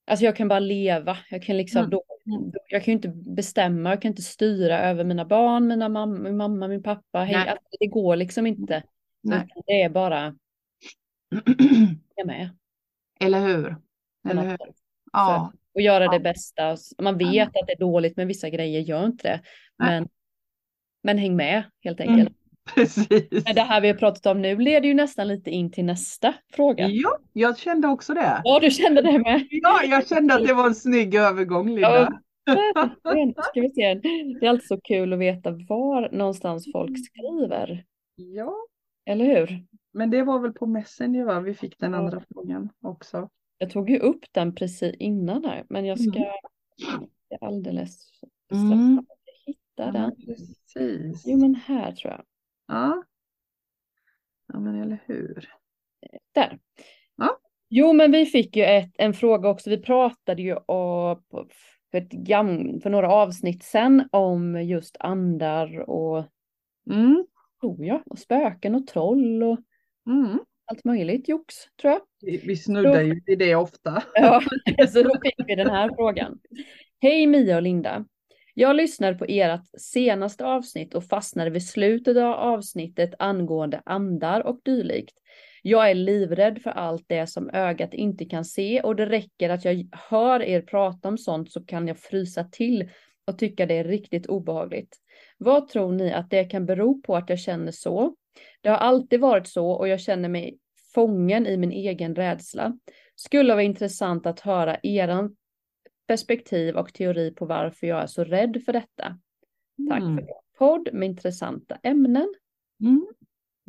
[0.07, 1.91] Alltså jag kan bara leva, jag kan liksom Mm.
[1.91, 2.53] då, Mm.
[2.69, 6.37] jag kan ju inte bestämma, jag kan inte styra över mina barn, mina mam min
[6.37, 8.83] mamma, min pappa, hej, alltså, det går liksom inte.
[9.67, 10.37] Det är bara,
[12.15, 12.51] jag är med.
[13.21, 13.77] Eller hur?
[14.31, 14.59] Eller hur?
[15.13, 16.11] Ja, Och göra Ja.
[16.13, 16.77] det bästa.
[17.03, 19.41] Man vet att det är dåligt men vissa grejer gör inte det.
[19.79, 20.09] Men,
[21.03, 22.29] men häng med helt Mm.
[22.75, 23.45] precis.
[23.55, 26.89] Det här vi har pratat om nu leder ju nästan lite in till nästa fråga.
[26.89, 28.41] Ja, jag kände också det.
[28.45, 29.47] Ja, du kände det med.
[29.51, 32.21] Ja, jag kände att det var en snygg övergång, Linda.
[32.75, 33.35] Verkligen.
[33.35, 33.95] Ska vi se.
[34.41, 37.85] Det är alltid så kul att veta var någonstans folk skriver.
[38.17, 38.55] Ja,
[39.07, 39.65] Eller hur?
[39.93, 41.41] men det var väl på Messenger va?
[41.41, 41.99] Vi fick den Ja.
[41.99, 43.29] andra frågan också.
[43.59, 47.09] Jag tog ju upp den precis innan här, men jag ska Mm.
[47.41, 49.07] alldeles strax Mm.
[49.47, 50.17] hitta Ja, den.
[50.27, 51.23] precis.
[51.27, 52.23] Jo, men här tror jag.
[52.69, 53.03] Ja.
[54.53, 55.49] ja, men eller hur.
[56.35, 56.59] Där.
[57.17, 57.39] Ja.
[57.69, 59.71] Jo, men vi fick ju ett, en fråga också.
[59.71, 61.23] Vi pratade ju om,
[61.91, 66.25] för, ett gam, för några avsnitt sedan om just andar och,
[66.91, 67.27] Mm.
[67.61, 69.59] tror jag, och spöken och troll och
[70.07, 70.39] Mm.
[70.65, 72.01] allt möjligt jox, tror jag.
[72.21, 74.03] Vi vi snuddar ju vid det ofta.
[74.15, 74.41] Ja,
[74.89, 76.41] så då fick vi den här frågan.
[77.01, 78.05] Hej Mia och Linda.
[78.59, 84.61] Jag lyssnade på ert senaste avsnitt och fastnade vid slutet av avsnittet angående andar och
[84.65, 85.15] dylikt.
[85.63, 89.65] Jag är livrädd för allt det som ögat inte kan se och det räcker att
[89.65, 92.91] jag hör er prata om sånt så kan jag frysa till
[93.27, 94.97] och tycka det är riktigt obehagligt.
[95.39, 98.15] Vad tror ni att det kan bero på att jag känner så?
[98.61, 100.59] Det har alltid varit så och jag känner mig
[100.95, 102.79] fången i min egen rädsla.
[103.17, 105.37] Skulle vara intressant att höra eran
[106.07, 109.19] perspektiv och teori på varför jag är så rädd för detta.
[109.89, 110.17] Tack Mm.
[110.17, 112.35] för bra podd med intressanta ämnen.
[112.81, 113.07] Mm.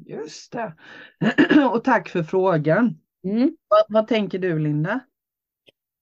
[0.05, 0.73] Just det.
[1.73, 2.99] Och tack för frågan.
[3.23, 3.57] Mm.
[3.67, 4.99] Vad, vad tänker du Linda?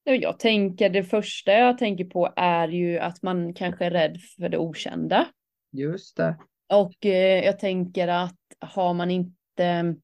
[0.03, 4.17] Ja, Jag tänker det första jag tänker på är ju att man kanske är rädd
[4.37, 5.27] för det okända.
[5.71, 6.35] Just det.
[6.73, 9.95] Och eh, jag tänker att har man inte,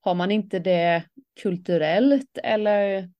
[0.00, 1.04] har man inte det
[1.42, 3.10] kulturellt eller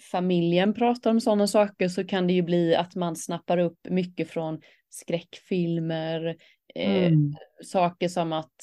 [0.00, 4.28] familjen pratar om sådana saker så kan det ju bli att man snappar upp mycket
[4.30, 6.36] från skräckfilmer,
[6.74, 7.34] eh, Mm.
[7.64, 8.54] saker som att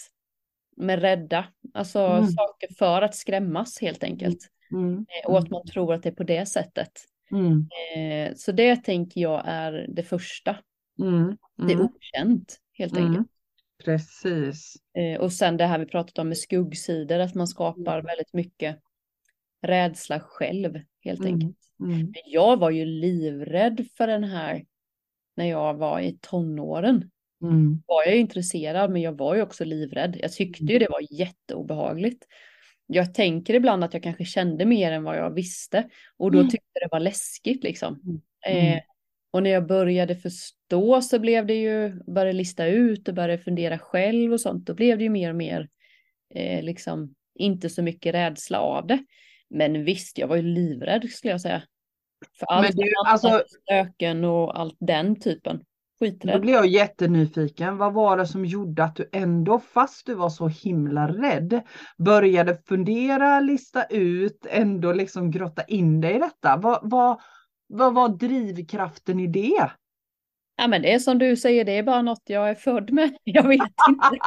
[0.78, 2.28] med rädda, alltså Mm.
[2.28, 4.40] saker för att skrämmas helt enkelt.
[4.72, 4.94] Mm.
[4.98, 6.92] Eh, Och att man tror att det är på det sättet.
[7.32, 7.68] Mm.
[7.96, 10.58] Eh, så det tänker jag är det första.
[11.02, 11.38] Mm.
[11.58, 11.86] Det är Mm.
[11.86, 13.16] okänt helt enkelt.
[13.16, 13.26] Mm.
[13.86, 14.74] Precis.
[14.98, 18.06] Eh, och sen det här vi pratat om med skuggsidor, att man skapar Mm.
[18.06, 18.80] väldigt mycket
[19.68, 21.34] rädsla själv helt Mm.
[21.34, 21.58] enkelt.
[21.80, 22.14] Mm.
[22.26, 24.66] Jag var ju livrädd för den här
[25.38, 27.12] när jag var i tonåren.
[27.42, 27.84] Mm.
[27.88, 30.18] Var jag intresserad men jag var ju också livrädd.
[30.22, 32.26] Jag tyckte ju det var jätteobehagligt.
[32.88, 36.50] Jag tänker ibland att jag kanske kände mer än vad jag visste och då Mm.
[36.50, 38.22] tyckte det var läskigt liksom.
[38.46, 38.74] Mm.
[38.74, 38.82] Eh,
[39.32, 43.78] och när jag började förstå så blev det ju, började lista ut och började fundera
[43.80, 45.70] själv och sånt, då blev det ju mer och mer
[46.36, 49.06] eh, liksom inte så mycket rädsla av det.
[49.50, 51.62] Men visst, jag var ju livrädd skulle jag säga.
[52.40, 55.58] För allt du, med alltså- spöken och allt den typen.
[56.00, 56.42] Då Skiträdd.
[56.42, 57.78] blir jag jättenyfiken.
[57.78, 61.62] Vad var det som gjorde att du ändå, fast du var så himla rädd,
[61.98, 66.58] började fundera, lista ut, ändå liksom grotta in dig i detta?
[66.58, 67.22] Vad, vad,
[67.68, 69.72] vad var drivkraften i det?
[70.58, 73.18] Ja men det är som du säger, det är bara något jag är född med.
[73.24, 74.18] Jag vet inte.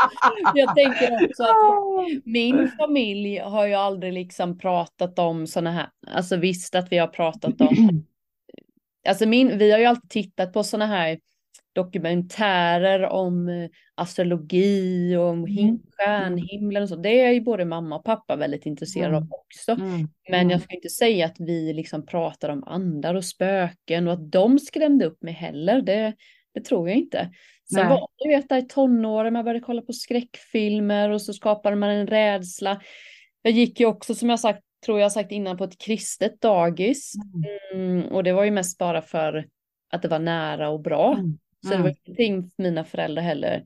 [0.55, 6.37] Jag tänker också att min familj har ju aldrig liksom pratat om sådana här, alltså
[6.37, 8.05] visst att vi har pratat om,
[9.09, 11.19] alltså min, vi har ju alltid tittat på sådana här
[11.83, 15.81] dokumentärer om eh, astrologi och om him- Mm.
[15.97, 16.97] stjärnhimlen och så.
[16.97, 19.29] Det är ju både mamma och pappa väldigt intresserade av Mm.
[19.33, 19.73] också.
[19.73, 20.09] Mm.
[20.31, 24.33] Men jag ska inte säga att vi liksom pratar om andar och spöken och att
[24.33, 25.83] de skrämde upp mig heller.
[25.83, 26.15] Det,
[26.55, 27.31] det tror jag inte.
[27.75, 27.89] Sen Nej.
[27.89, 31.77] var det ju att där i tonåren man började kolla på skräckfilmer och så skapade
[31.77, 32.81] man en rädsla.
[33.43, 37.13] Jag gick ju också som jag sagt, tror jag sagt innan, på ett kristet dagis.
[37.75, 39.47] Mm, och det var ju mest bara för
[39.93, 41.15] att det var nära och bra.
[41.15, 41.39] Mm.
[41.65, 43.65] Så det var ingenting mina föräldrar heller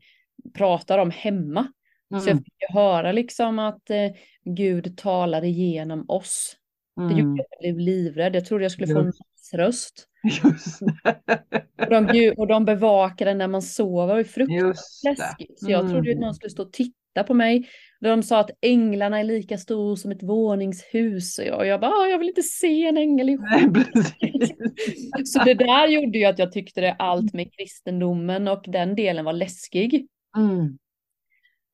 [0.55, 1.66] pratar om hemma.
[2.11, 2.44] Så jag Mm.
[2.44, 4.11] fick ju höra liksom att eh,
[4.44, 6.57] Gud talar igenom oss.
[6.96, 7.18] Det Mm.
[7.18, 8.37] gjorde att jag blev livrädd.
[8.37, 9.12] Jag trodde jag skulle få en
[9.52, 10.09] röst.
[10.44, 11.64] Just det.
[11.78, 14.07] Och de, och de bevakade när man sover.
[14.16, 15.22] Det var fruktansvärt det.
[15.22, 15.61] läskigt.
[15.61, 16.20] Så jag trodde att Mm.
[16.20, 17.68] någon skulle stå och titta på mig.
[18.02, 21.38] De sa att änglarna är lika stor som ett våningshus.
[21.38, 23.38] Och jag, och jag bara, "Ah, jag vill inte se en ängel i.
[25.24, 29.24] Så det där gjorde ju att jag tyckte det allt med kristendomen och den delen
[29.24, 30.06] var läskig.
[30.36, 30.78] Mm.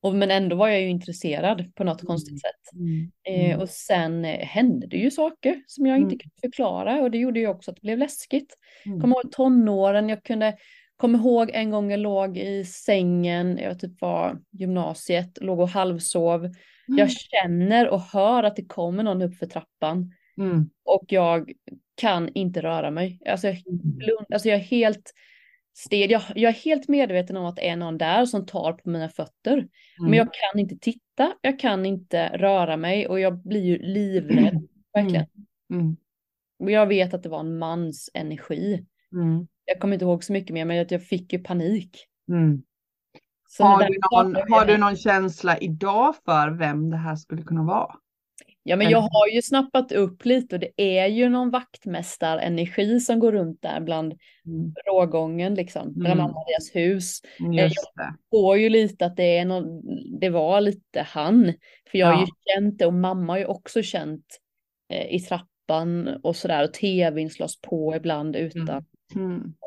[0.02, 2.06] Och, men ändå var jag ju intresserad på något Mm.
[2.06, 2.72] konstigt sätt.
[2.74, 3.10] Mm.
[3.50, 6.18] Eh, och sen eh, hände det ju saker som jag inte Mm.
[6.18, 8.54] kunde förklara och det gjorde ju också att det blev läskigt.
[8.86, 9.00] Mm.
[9.00, 10.56] Kommer ihåg tonåren, jag kunde
[10.98, 16.50] komma ihåg en gång jag låg i sängen, jag typ var gymnasiet, låg och halvsov.
[16.86, 20.12] Jag känner och hör att det kommer någon upp för trappan.
[20.38, 20.70] Mm.
[20.84, 21.52] Och jag
[21.94, 23.20] kan inte röra mig.
[23.26, 25.12] Alltså, jag, blund, alltså jag är helt
[25.74, 26.10] stel.
[26.10, 29.08] Jag, jag är helt medveten om att det är någon där som tar på mina
[29.08, 29.52] fötter.
[29.52, 29.68] Mm.
[29.98, 34.68] Men jag kan inte titta, jag kan inte röra mig och jag blir ju livrädd.
[34.94, 35.26] Verkligen.
[35.72, 35.96] Mm.
[36.58, 38.86] Jag vet att det var en mans energi.
[39.68, 39.74] Mm.
[39.74, 42.06] Jag kommer inte ihåg så mycket mer men att jag fick ju panik.
[42.28, 42.62] Mm.
[43.58, 47.94] Har, du någon, har du någon känsla idag för vem det här skulle kunna vara?
[48.62, 53.18] Ja men jag har ju snappat upp lite och det är ju någon vaktmästarenergi som
[53.18, 54.14] går runt där bland
[54.46, 54.74] Mm.
[54.86, 55.92] rågången liksom.
[55.96, 56.18] Mellan Mm.
[56.18, 57.20] mamma och deras hus.
[57.52, 58.14] Just det.
[58.30, 59.82] får ju lite att det är någon,
[60.20, 61.52] det var lite han.
[61.90, 64.24] För jag har ju känt det och mamma har ju också känt
[64.92, 68.68] eh, i trappan och sådär och tvn slås på ibland utan.
[68.68, 68.84] Mm.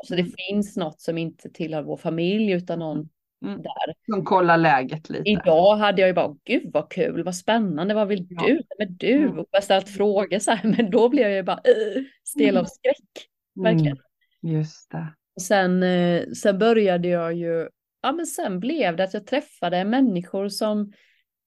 [0.04, 3.08] Så det finns något som inte tillhör vår familj utan någon
[3.44, 3.62] Mm.
[3.62, 3.94] där.
[4.10, 5.30] Som kollar läget lite.
[5.30, 8.46] Idag hade jag ju bara, gud vad kul, vad spännande, vad vill Ja.
[8.46, 8.62] du?
[8.78, 9.38] Men du, Mm.
[9.38, 12.64] och jag ställt frågor så här, men då blev jag ju bara uh, stel av
[12.64, 13.28] skräck.
[13.54, 13.96] verkligen.
[14.42, 14.56] Mm.
[14.56, 15.06] Just det.
[15.36, 17.68] Och sen, eh, sen började jag ju,
[18.02, 20.92] ja men sen blev det att jag träffade människor som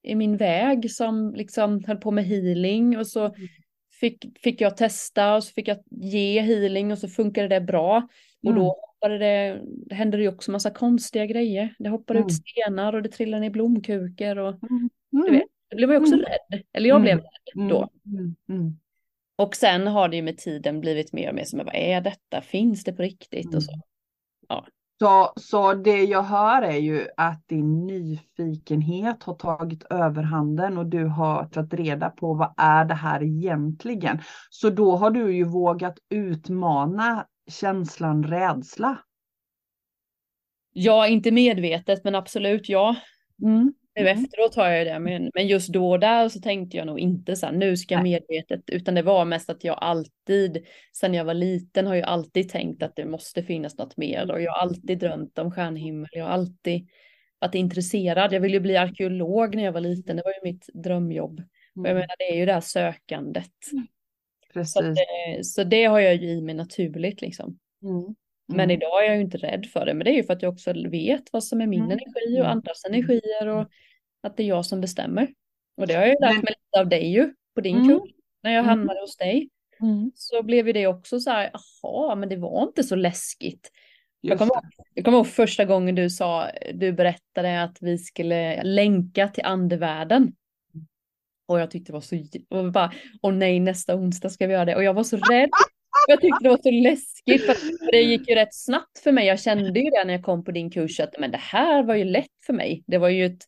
[0.03, 3.35] i min väg som liksom höll på med healing och så
[3.99, 8.07] fick, fick jag testa och så fick jag ge healing och så funkade det bra.
[8.43, 8.59] Och Mm.
[8.63, 11.75] då hoppade det, det hände det ju också massa konstiga grejer.
[11.79, 12.27] Det hoppade Mm.
[12.27, 14.89] ut stenar och det trillade ner blomkukor och Mm.
[15.11, 16.25] du vet, det blev jag också Mm.
[16.25, 16.63] rädd.
[16.73, 17.03] Eller jag Mm.
[17.03, 17.89] blev rädd då.
[18.05, 18.35] Mm.
[18.49, 18.77] Mm.
[19.35, 22.41] Och sen har det ju med tiden blivit mer och mer som, vad är detta?
[22.41, 23.45] Finns det på riktigt?
[23.45, 23.55] Mm.
[23.57, 23.71] Och så.
[24.99, 31.05] Så, så det jag hör är ju att din nyfikenhet har tagit överhanden och du
[31.05, 34.19] har tagit reda på vad är det här egentligen.
[34.49, 38.97] Så då har du ju vågat utmana känslan rädsla.
[40.73, 42.95] Ja, inte medvetet, men absolut ja.
[43.43, 43.73] Mm.
[43.95, 44.23] Nu Mm.
[44.23, 46.99] efteråt har jag ju det, men, men just då och där så tänkte jag nog
[46.99, 51.13] inte så här, nu ska jag medvetet, utan det var mest att jag alltid, sen
[51.13, 54.51] jag var liten, har jag alltid tänkt att det måste finnas något mer och jag
[54.51, 56.87] har alltid drömt om stjärnhimmel, jag har alltid
[57.39, 58.33] varit intresserad.
[58.33, 61.39] Jag ville ju bli arkeolog när jag var liten, det var ju mitt drömjobb.
[61.39, 61.95] Och jag Mm.
[61.95, 63.51] menar, det är ju det här sökandet.
[63.71, 63.81] Så,
[64.53, 64.75] Precis.
[64.75, 67.59] att, eh, så det har jag ju i mig naturligt liksom.
[67.83, 68.15] Mm.
[68.47, 68.71] Men Mm.
[68.71, 69.93] idag är jag ju inte rädd för det.
[69.93, 71.91] Men det är ju för att jag också vet vad som är min Mm.
[71.91, 72.51] energi och Mm.
[72.51, 73.69] andras energier och
[74.23, 75.27] att det är jag som bestämmer.
[75.77, 77.87] Och det har jag ju lärt mig lite av dig ju på din Mm.
[77.89, 78.11] kurs.
[78.43, 78.69] När jag Mm.
[78.69, 79.49] hamnade hos dig
[79.81, 80.11] Mm.
[80.15, 83.71] så blev ju det också så här, jaha, men det var inte så läskigt.
[84.21, 84.55] Jag kommer,
[84.93, 90.33] jag kommer ihåg första gången du sa, du berättade att vi skulle länka till andevärlden.
[91.47, 92.15] Och jag tyckte det var så,
[92.49, 94.75] och bara, åh nej nästa onsdag ska vi göra det.
[94.75, 95.49] Och jag var så rädd.
[96.07, 97.45] Jag tyckte det var så läskigt.
[97.45, 99.27] För det gick ju rätt snabbt för mig.
[99.27, 101.95] Jag kände ju det när jag kom på din kurs att men det här var
[101.95, 102.83] ju lätt för mig.
[102.87, 103.41] Det var ju ett,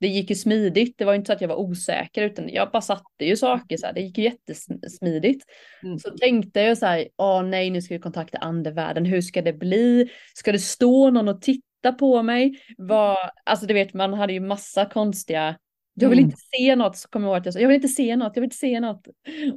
[0.00, 0.98] det gick ju smidigt.
[0.98, 3.86] Det var inte så att jag var osäker utan jag bara satte ju saker så
[3.86, 3.92] här.
[3.92, 5.44] Det gick ju jättesmidigt.
[5.82, 5.98] Mm.
[5.98, 9.04] Så tänkte jag så här, åh nej nu ska vi kontakta andevärlden.
[9.04, 10.10] Hur ska det bli?
[10.34, 12.60] Ska det stå någon och titta på mig?
[12.78, 15.56] Vad, alltså du vet man hade ju massa konstiga
[15.94, 16.30] jag vill Mm.
[16.30, 18.32] inte se något, så kommer jag ihåg att jag sa, jag vill inte se något,
[18.36, 19.06] jag vill inte se något.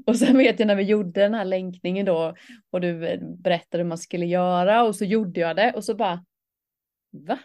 [0.08, 2.34] Och sen vet jag när vi gjorde den här länkningen då,
[2.72, 5.96] och du eh, berättade hur man skulle göra, och så gjorde jag det, och så
[5.96, 6.24] bara,
[7.28, 7.40] va?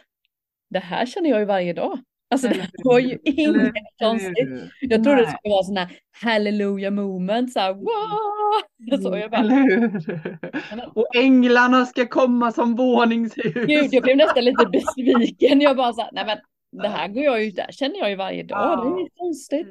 [0.71, 1.99] Det här känner jag ju varje dag.
[2.31, 4.49] Alltså det var ju inget konstigt.
[4.81, 5.89] Jag trodde det skulle vara sån här
[6.23, 9.03] hallelujah moment, så här, wow!
[9.03, 10.91] Så jag bara?
[10.95, 13.55] Och änglarna ska komma som våningshus.
[13.55, 15.61] gud, jag blev nästan lite besviken.
[15.61, 16.39] Jag bara så här, nej men
[16.73, 19.17] det här går jag ju, det här känner jag ju varje dag, det är inget
[19.17, 19.67] konstigt.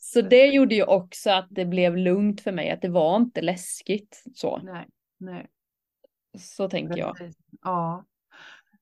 [0.00, 3.42] Så det gjorde ju också att det blev lugnt för mig, att det var inte
[3.42, 4.60] läskigt så.
[4.62, 4.86] Nej,
[5.18, 5.46] nej.
[6.38, 7.16] Så tänker jag.
[7.62, 8.04] Ja.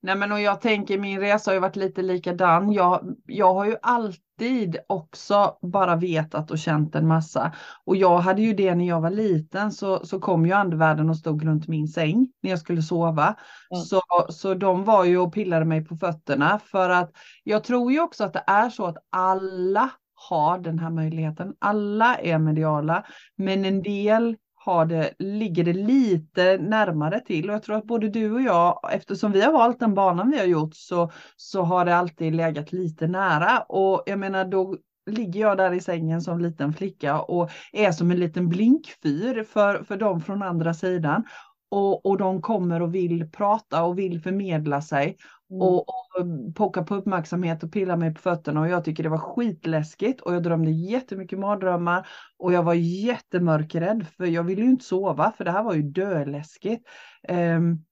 [0.04, 2.72] Nej men och jag tänker min resa har ju varit lite likadan.
[2.72, 7.52] Jag, jag har ju alltid också bara vetat och känt en massa.
[7.84, 11.16] Och jag hade ju det när jag var liten så, så kom ju andevärlden och
[11.16, 13.34] stod runt min säng när jag skulle sova.
[13.68, 13.76] Ja.
[13.76, 17.12] Så, så de var ju och pillade mig på fötterna för att
[17.44, 21.54] jag tror ju också att det är så att alla har den här möjligheten.
[21.58, 23.04] Alla är mediala,
[23.36, 27.48] men en del har det, ligger det lite närmare till.
[27.50, 30.38] Och jag tror att både du och jag, eftersom vi har valt den banan vi
[30.38, 33.58] har gjort så, så har det alltid legat lite nära.
[33.58, 34.76] Och jag menar då
[35.10, 39.82] ligger jag där i sängen som liten flicka och är som en liten blinkfyr för,
[39.82, 41.24] för dem från andra sidan.
[41.70, 45.16] Och, och de kommer och vill prata och vill förmedla sig
[45.50, 48.60] och, och pockar på uppmärksamhet och pillar mig på fötterna.
[48.60, 50.20] Och jag tycker det var skitläskigt.
[50.20, 52.06] Och jag drömde jättemycket mardrömmar.
[52.38, 55.82] Och jag var jättemörkrädd för jag ville ju inte sova för det här var ju
[55.82, 56.86] döläskigt.
[57.28, 57.84] Um,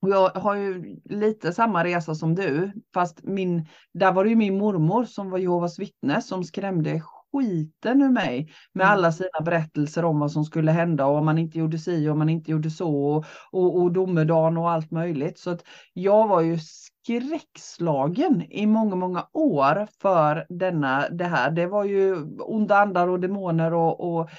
[0.00, 4.36] och jag har ju lite samma resa som du, fast min, där var det ju
[4.36, 6.90] min mormor som var Jehovas vittne som skrämde
[7.32, 8.92] skiten ur mig med Mm.
[8.92, 12.16] alla sina berättelser om vad som skulle hända och om man inte gjorde si och
[12.16, 15.38] man inte gjorde så och, och, och domedagen och allt möjligt.
[15.38, 21.50] Så att jag var ju skräckslagen i många, många år för denna, det här.
[21.50, 24.30] Det var ju onda andar och demoner och, och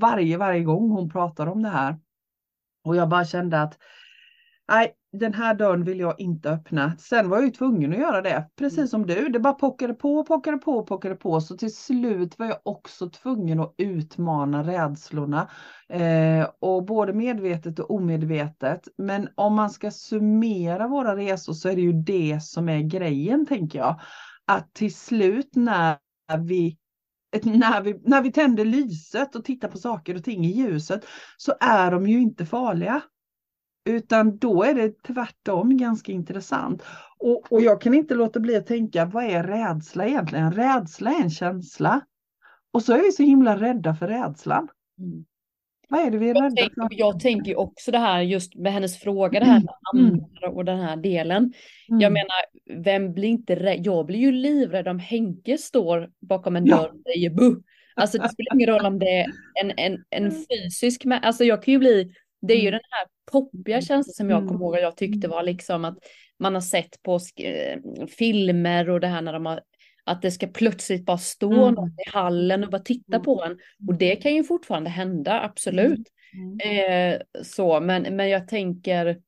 [0.00, 1.98] varje, varje gång hon pratade om det här.
[2.84, 3.78] Och jag bara kände att
[4.70, 6.96] nej, den här dörren vill jag inte öppna.
[6.98, 8.88] Sen var jag ju tvungen att göra det, precis Mm.
[8.88, 9.28] som du.
[9.28, 11.40] Det bara pockade på, pockade på, pockade på.
[11.40, 15.50] Så till slut var jag också tvungen att utmana rädslorna.
[15.88, 18.88] Eh, och både medvetet och omedvetet.
[18.98, 23.46] Men om man ska summera våra resor så är det ju det som är grejen,
[23.46, 24.00] tänker jag.
[24.46, 25.96] Att till slut när
[26.46, 26.76] vi
[27.44, 31.04] när vi, när vi tänder lyset och tittar på saker och ting i ljuset
[31.36, 33.02] så är de ju inte farliga.
[33.84, 36.82] Utan då är det tvärtom ganska intressant.
[37.18, 40.52] Och, och jag kan inte låta bli att tänka, vad är rädsla egentligen?
[40.52, 42.00] Rädsla är en känsla.
[42.72, 44.68] Och så är vi så himla rädda för rädslan.
[44.98, 45.24] Mm.
[45.88, 46.98] Vad är det vi är Jag, rädda tänker, för?
[46.98, 50.12] jag tänker också det här just med hennes fråga, det här med Mm.
[50.14, 51.52] andar och den här delen.
[51.88, 52.00] Mm.
[52.00, 53.86] Jag menar, vem blir inte rädd?
[53.86, 56.76] Jag blir ju livrädd om Henke står bakom en Ja.
[56.76, 57.62] dörr och säger bu.
[57.94, 59.26] Alltså det spelar ingen roll om det är
[59.62, 62.72] en, en, en fysisk, mä- alltså jag kan ju bli, det är ju Mm.
[62.72, 64.48] den här poppiga känslan som jag Mm.
[64.48, 65.98] kommer ihåg att jag tyckte var liksom att
[66.38, 67.78] man har sett på eh,
[68.08, 69.60] filmer och det här när de har
[70.04, 71.74] att det ska plötsligt bara stå Mm.
[71.74, 73.24] någon i hallen och bara titta Mm.
[73.24, 73.58] på en.
[73.88, 76.08] Och det kan ju fortfarande hända, absolut.
[76.34, 76.58] Mm.
[77.14, 79.20] Eh, så, men, men jag tänker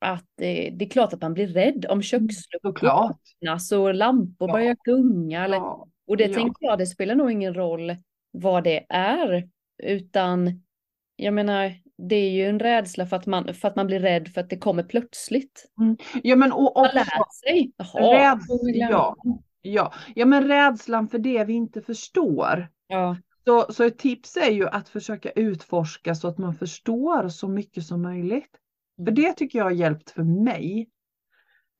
[0.00, 3.16] att det, det är klart att man blir rädd om köksluckor Såklart.
[3.42, 4.52] öppnas och lampor Ja.
[4.52, 5.44] börjar gunga.
[5.44, 5.86] Eller, Ja.
[6.06, 6.34] och det ja.
[6.34, 7.96] tänker jag, det spelar nog ingen roll
[8.30, 9.48] vad det är,
[9.82, 10.62] utan
[11.16, 14.28] jag menar, det är ju en rädsla för att man, för att man blir rädd
[14.28, 15.64] för att det kommer plötsligt.
[16.22, 17.72] ja men och Man också lär sig.
[17.76, 18.92] Jaha, räds, får vi glömma.
[18.92, 19.16] ja,
[19.62, 19.92] ja.
[20.14, 22.68] ja men rädslan för det vi inte förstår.
[22.88, 23.16] ja.
[23.46, 27.84] Så, så ett tips är ju att försöka utforska så att man förstår så mycket
[27.84, 28.50] som möjligt.
[28.96, 29.14] För Mm.
[29.14, 30.88] det tycker jag har hjälpt för mig.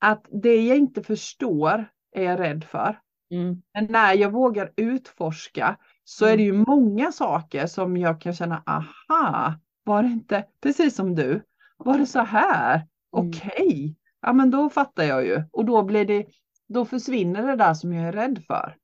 [0.00, 2.98] Att det jag inte förstår är jag rädd för.
[3.30, 3.62] Mm.
[3.74, 8.62] Men när jag vågar utforska så är det ju många saker som jag kan känna,
[8.66, 9.54] aha,
[9.88, 11.42] var det inte precis som du?
[11.76, 12.74] Var det så här?
[12.74, 12.86] Mm.
[13.10, 15.42] Okej, ja men då fattar jag ju.
[15.52, 16.26] Och då blir det,
[16.68, 18.76] då försvinner det där som jag är rädd för.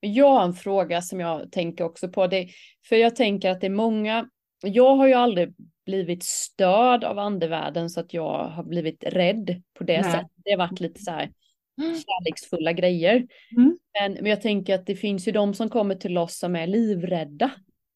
[0.00, 2.26] Jag har en fråga som jag tänker också på.
[2.26, 2.48] Det,
[2.88, 4.28] för jag tänker att det är många,
[4.62, 5.54] jag har ju aldrig
[5.86, 10.12] blivit störd av andevärlden så att jag har blivit rädd på det Nej.
[10.12, 10.30] sättet.
[10.44, 11.32] Det har varit lite så här
[11.76, 13.26] kärleksfulla grejer.
[13.56, 13.78] Mm.
[14.00, 16.66] Men, men jag tänker att det finns ju de som kommer till oss som är
[16.66, 17.50] livrädda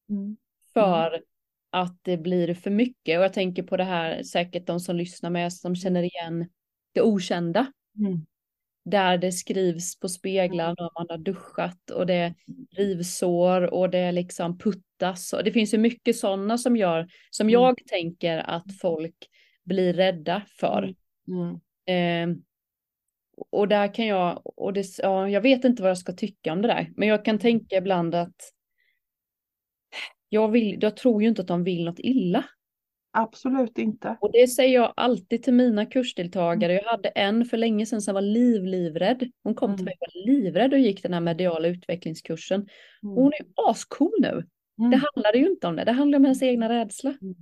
[0.09, 0.37] Mm.
[0.73, 1.21] för
[1.69, 3.17] att det blir för mycket.
[3.19, 6.49] Och jag tänker på det här, säkert de som lyssnar med som känner igen
[6.93, 8.25] det okända Mm.
[8.85, 12.33] där det skrivs på speglar när man har duschat och det
[12.77, 15.33] rivsår och det liksom puttas.
[15.33, 17.53] Och det finns ju mycket sådana som gör, som Mm.
[17.53, 19.15] jag tänker att folk
[19.65, 20.93] blir rädda för.
[21.27, 21.59] Mm.
[21.87, 22.37] Eh,
[23.51, 26.61] och där kan jag, och det, ja, jag vet inte vad jag ska tycka om
[26.61, 28.35] det där, men jag kan tänka ibland att
[30.29, 32.43] jag, vill, jag tror ju inte att de vill något illa.
[33.11, 34.17] Absolut inte.
[34.21, 36.73] Och det säger jag alltid till mina kursdeltagare.
[36.73, 39.31] Jag hade en för länge sedan som var liv, livrädd.
[39.43, 39.85] Hon kom till Mm.
[39.85, 42.61] mig och var livrädd och gick den här mediala utvecklingskursen.
[43.03, 44.43] Och hon är ju ascool nu.
[44.79, 44.91] Mm.
[44.91, 47.09] Det handlade ju inte om det, det handlade om hennes egna rädsla.
[47.21, 47.35] Mm.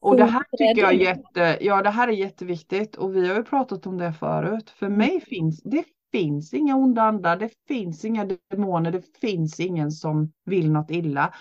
[0.00, 3.28] Och det här är tycker jag är jätte, ja det här är jätteviktigt och vi
[3.28, 4.70] har ju pratat om det förut.
[4.70, 4.98] För Mm.
[4.98, 10.32] mig finns, det finns inga onda andar, det finns inga demoner, det finns ingen som
[10.44, 11.34] vill något illa.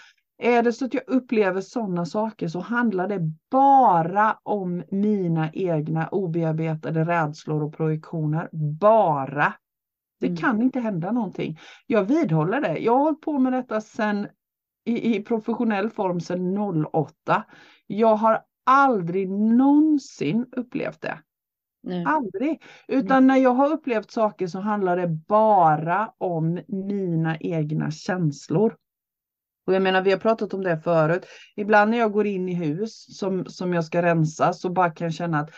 [0.44, 3.20] Är det så att jag upplever sådana saker så handlar det
[3.52, 8.50] bara om mina egna obearbetade rädslor och projektioner.
[8.80, 9.54] Bara.
[10.20, 10.38] Det Mm.
[10.38, 11.60] kan inte hända någonting.
[11.88, 12.78] Jag vidhåller det.
[12.78, 14.28] Jag har hållit på med detta sedan
[14.86, 16.58] i, i professionell form sedan
[16.94, 17.44] 08.
[17.88, 21.20] Jag har aldrig någonsin upplevt det.
[21.84, 22.06] Nej.
[22.08, 22.62] Aldrig.
[22.88, 28.76] Utan när jag har upplevt saker så handlar det bara om mina egna känslor.
[29.66, 31.26] Och jag menar, vi har pratat om det förut.
[31.56, 35.06] Ibland när jag går in i hus som, som jag ska rensa så bara kan
[35.06, 35.50] jag känna att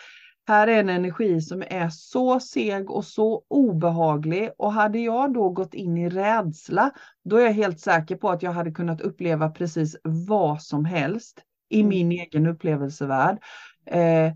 [0.47, 4.49] här är en energi som är så seg och så obehaglig.
[4.57, 6.91] Och hade jag då gått in i rädsla,
[7.23, 11.41] då är jag helt säker på att jag hade kunnat uppleva precis vad som helst
[11.69, 11.89] i Mm.
[11.89, 13.37] min egen upplevelsevärld.
[13.85, 14.33] Eh,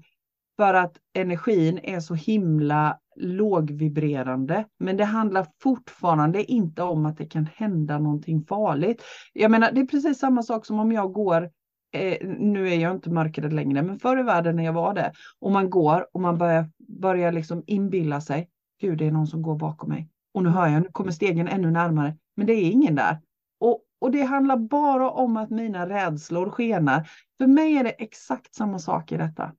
[0.57, 4.65] för att energin är så himla lågvibrerande.
[4.80, 9.03] Men det handlar fortfarande inte om att det kan hända någonting farligt.
[9.34, 11.49] Jag menar, det är precis samma sak som om jag går,
[11.93, 15.11] eh, nu är jag inte mörkrädd längre, men förr i världen när jag var det,
[15.39, 16.70] och man går och man börjar,
[17.01, 18.49] börjar liksom inbilla sig,
[18.82, 20.09] gud det är någon som går bakom mig.
[20.34, 22.17] Och nu hör jag, nu kommer stegen ännu närmare.
[22.36, 23.22] men det är ingen där.
[23.59, 27.09] Och, och det handlar bara om att mina rädslor skenar.
[27.38, 29.51] För mig är det exakt samma sak i detta.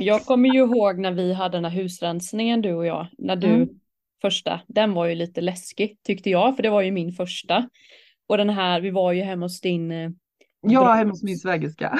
[0.00, 3.54] Jag kommer ju ihåg när vi hade den här husrensningen du och jag, när du
[3.54, 3.68] mm.
[4.22, 7.68] första, den var ju lite läskig tyckte jag, för det var ju min första.
[8.26, 10.10] Och den här, vi var ju hemma hos din eh,
[10.60, 11.98] Ja, hemma hos min svägerska.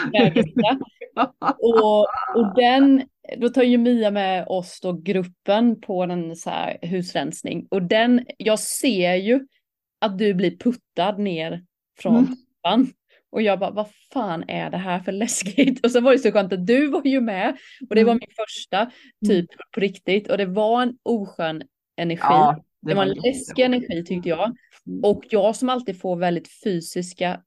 [1.58, 2.00] och,
[2.34, 3.02] och den,
[3.38, 7.66] då tar ju Mia med oss då gruppen på en så här husrensning.
[7.70, 9.46] Och den, jag ser ju
[10.00, 11.64] att du blir puttad ner
[11.98, 12.86] från mm.
[13.36, 15.80] Och jag bara, vad fan är det här för läskigt?
[15.84, 17.56] Och så var det så skönt att du var ju med.
[17.88, 18.20] Och det var mm.
[18.20, 18.92] min första mm.
[19.26, 20.30] typ på riktigt.
[20.30, 21.62] Och det var en oskön
[21.96, 22.20] energi.
[22.22, 24.56] Ja, det, det var en läskig energi tyckte jag.
[24.86, 25.04] Mm.
[25.04, 27.42] Och jag som alltid får väldigt fysiska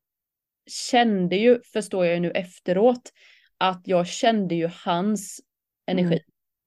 [0.92, 3.12] kände ju, förstår jag ju nu efteråt,
[3.58, 5.40] att jag kände ju hans
[5.88, 6.20] energi.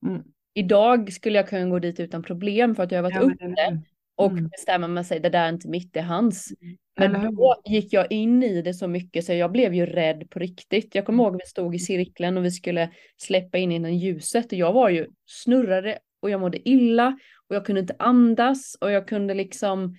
[0.04, 0.14] Mm.
[0.14, 0.26] Mm.
[0.54, 3.82] Idag skulle jag kunna gå dit utan problem för att jag har varit ja, uppe
[4.16, 4.48] och mm.
[4.48, 6.52] bestämma mig sig, det där är inte mitt, det är hans.
[6.60, 6.76] Mm.
[6.96, 10.38] Men då gick jag in i det så mycket så jag blev ju rädd på
[10.38, 10.94] riktigt.
[10.94, 11.32] Jag kommer mm.
[11.32, 14.88] ihåg vi stod i cirkeln och vi skulle släppa in innan ljuset och jag var
[14.88, 17.18] ju snurrade och jag mådde illa
[17.48, 19.96] och jag kunde inte andas och jag kunde liksom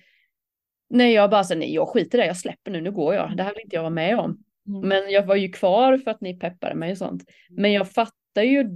[0.90, 3.36] Nej, jag bara så nej, jag skiter i det, jag släpper nu, nu går jag.
[3.36, 4.44] Det här vill inte jag vara med om.
[4.68, 4.88] Mm.
[4.88, 7.24] Men jag var ju kvar för att ni peppade mig och sånt.
[7.50, 7.62] Mm.
[7.62, 8.68] Men jag fattar ju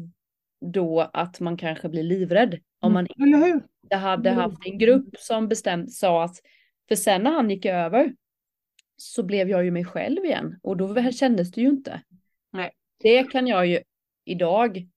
[0.72, 3.60] då att man kanske blir livrädd om man mm.
[3.82, 6.36] inte hade haft en grupp som bestämt sa att,
[6.88, 8.14] för sen när han gick över
[8.96, 12.02] så blev jag ju mig själv igen och då kändes det ju inte.
[12.52, 12.70] Nej.
[12.98, 13.80] Det kan jag ju
[14.24, 14.88] idag,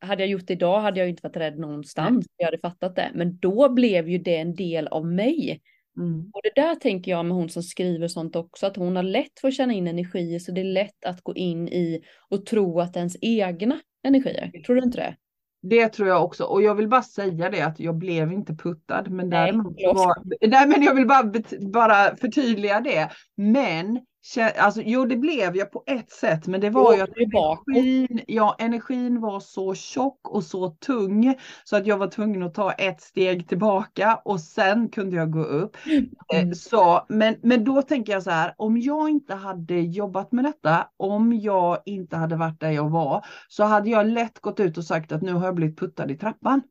[0.00, 2.34] hade jag gjort det idag hade jag inte varit rädd någonstans, Nej.
[2.36, 5.60] jag hade fattat det, men då blev ju det en del av mig.
[5.96, 6.30] Mm.
[6.34, 9.40] Och det där tänker jag med hon som skriver sånt också, att hon har lätt
[9.40, 12.80] för att känna in energier, så det är lätt att gå in i och tro
[12.80, 14.62] att ens egna energier.
[14.66, 15.16] Tror du inte det?
[15.62, 19.04] Det tror jag också och jag vill bara säga det att jag blev inte puttad
[19.10, 21.32] men däremot var, nej men jag vill bara,
[21.72, 23.10] bara förtydliga det.
[23.36, 24.00] Men
[24.58, 28.56] Alltså, jo, det blev jag på ett sätt, men det var ju att energin, ja,
[28.58, 33.00] energin var så tjock och så tung så att jag var tvungen att ta ett
[33.00, 35.76] steg tillbaka och sen kunde jag gå upp.
[36.32, 36.54] Eh, mm.
[36.54, 40.88] Så, men, men då tänker jag så här, om jag inte hade jobbat med detta,
[40.96, 44.84] om jag inte hade varit där jag var, så hade jag lätt gått ut och
[44.84, 46.62] sagt att nu har jag blivit puttad i trappan.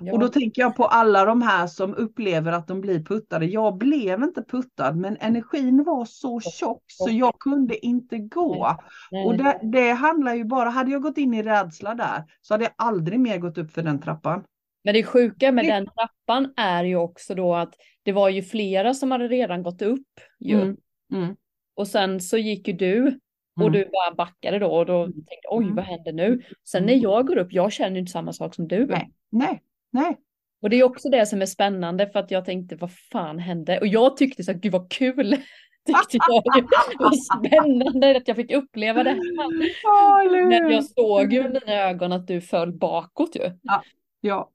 [0.00, 0.12] Ja.
[0.12, 3.46] Och då tänker jag på alla de här som upplever att de blir puttade.
[3.46, 8.76] Jag blev inte puttad men energin var så tjock så jag kunde inte gå.
[9.10, 9.26] Nej.
[9.26, 12.64] Och det, det handlar ju bara, hade jag gått in i rädsla där så hade
[12.64, 14.44] jag aldrig mer gått upp för den trappan.
[14.84, 18.94] Men det sjuka med den trappan är ju också då att det var ju flera
[18.94, 20.08] som hade redan gått upp.
[20.40, 20.62] Ju.
[20.62, 20.76] Mm.
[21.12, 21.36] Mm.
[21.74, 23.18] Och sen så gick ju du
[23.56, 23.72] och mm.
[23.72, 25.12] du bara backade då och då mm.
[25.12, 25.76] tänkte oj mm.
[25.76, 26.42] vad händer nu?
[26.64, 28.86] Sen när jag går upp, jag känner inte samma sak som du.
[28.86, 29.62] Nej, nej.
[29.92, 30.18] Nej.
[30.62, 33.80] Och det är också det som är spännande för att jag tänkte vad fan hände?
[33.80, 35.30] Och jag tyckte så gud vad kul.
[35.86, 36.42] tyckte jag.
[36.98, 40.48] Var spännande att jag fick uppleva det här.
[40.48, 43.58] Men jag såg ju i mina ögon att du föll bakåt ju.
[43.62, 43.82] Ja,
[44.20, 44.50] ja.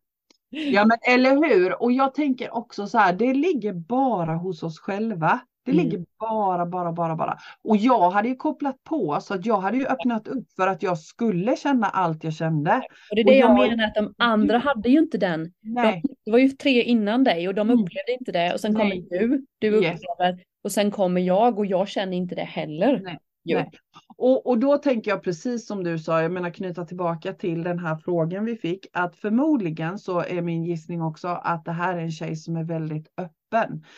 [0.50, 1.82] Ja men eller hur.
[1.82, 5.40] Och jag tänker också så här, det ligger bara hos oss själva.
[5.68, 5.86] Det mm.
[5.86, 7.38] ligger bara, bara, bara, bara.
[7.64, 10.84] Och jag hade ju kopplat på så att jag hade ju öppnat upp för att
[10.84, 12.82] jag skulle känna allt jag kände.
[13.10, 15.44] Och det är det och jag, jag menar att de andra hade ju inte den.
[15.62, 17.84] De, det var ju tre innan dig och de mm.
[17.84, 18.82] upplevde inte det och sen Nej.
[18.82, 20.42] kommer du, du upplever yes.
[20.64, 23.02] och sen kommer jag och jag känner inte det heller.
[23.04, 23.18] Nej.
[23.56, 23.72] Nej.
[24.18, 27.80] Och, och då tänker jag precis som du sa, jag menar knyta tillbaka till den
[27.80, 32.02] här frågan vi fick, att förmodligen så är min gissning också att det här är
[32.02, 33.37] en tjej som är väldigt öppen.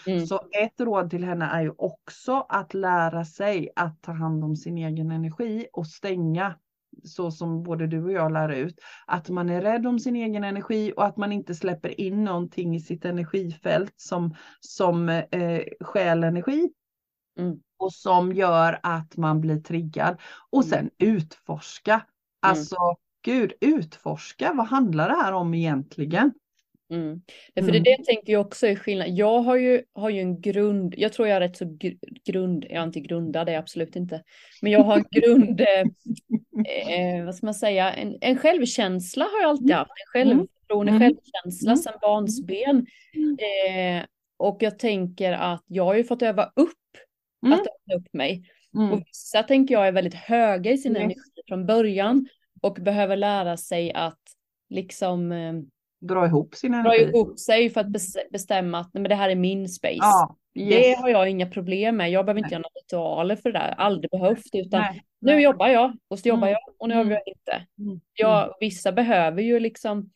[0.07, 0.27] Mm.
[0.27, 4.55] Så ett råd till henne är ju också att lära sig att ta hand om
[4.55, 6.55] sin egen energi och stänga
[7.03, 10.43] så som både du och jag lär ut, att man är rädd om sin egen
[10.43, 15.61] energi och att man inte släpper in någonting i sitt energifält som, som eh,
[15.95, 16.69] energi.
[17.39, 20.17] Mm och som gör att man blir triggad.
[20.49, 20.69] Och mm.
[20.69, 21.93] sen utforska.
[21.93, 22.05] Mm.
[22.39, 22.95] Alltså, mm.
[23.25, 24.53] gud, utforska.
[24.53, 26.33] Vad handlar det här om egentligen?
[26.91, 27.21] Mm.
[27.55, 27.83] För det, mm.
[27.83, 29.09] det tänker jag också är skillnad.
[29.09, 31.77] Jag har ju, har ju en grund, jag tror jag är rätt så
[32.25, 34.23] grund, jag är inte grundad, det är absolut inte.
[34.61, 35.67] Men jag har en grund, eh,
[37.19, 39.91] eh, vad ska man säga, en, en självkänsla har jag alltid haft.
[39.91, 41.01] En självförtroende, mm.
[41.01, 42.85] självkänsla sedan barnsben.
[43.39, 44.05] Eh,
[44.37, 46.73] och jag tänker att jag har ju fått öva upp
[47.45, 47.53] mm.
[47.53, 48.43] att öppna upp mig.
[48.75, 48.91] Mm.
[48.91, 51.15] Och vissa tänker jag är väldigt höga i sin energi
[51.47, 52.27] från början
[52.61, 54.19] och behöver lära sig att
[54.69, 55.53] liksom eh,
[56.01, 57.03] dra ihop sin energi.
[57.03, 57.91] Dra ihop sig för att
[58.31, 59.97] bestämma att nej, men det här är min space.
[59.97, 60.69] Ja, yes.
[60.69, 62.11] Det har jag inga problem med.
[62.11, 63.75] Jag behöver inte göra några ritualer för det där.
[63.77, 64.43] Aldrig behövt.
[64.53, 65.43] Utan nej, nu nej.
[65.43, 66.51] jobbar jag och så jobbar mm.
[66.51, 67.67] jag och nu jobbar jag inte.
[67.79, 68.01] Mm.
[68.13, 70.09] Jag, vissa behöver ju liksom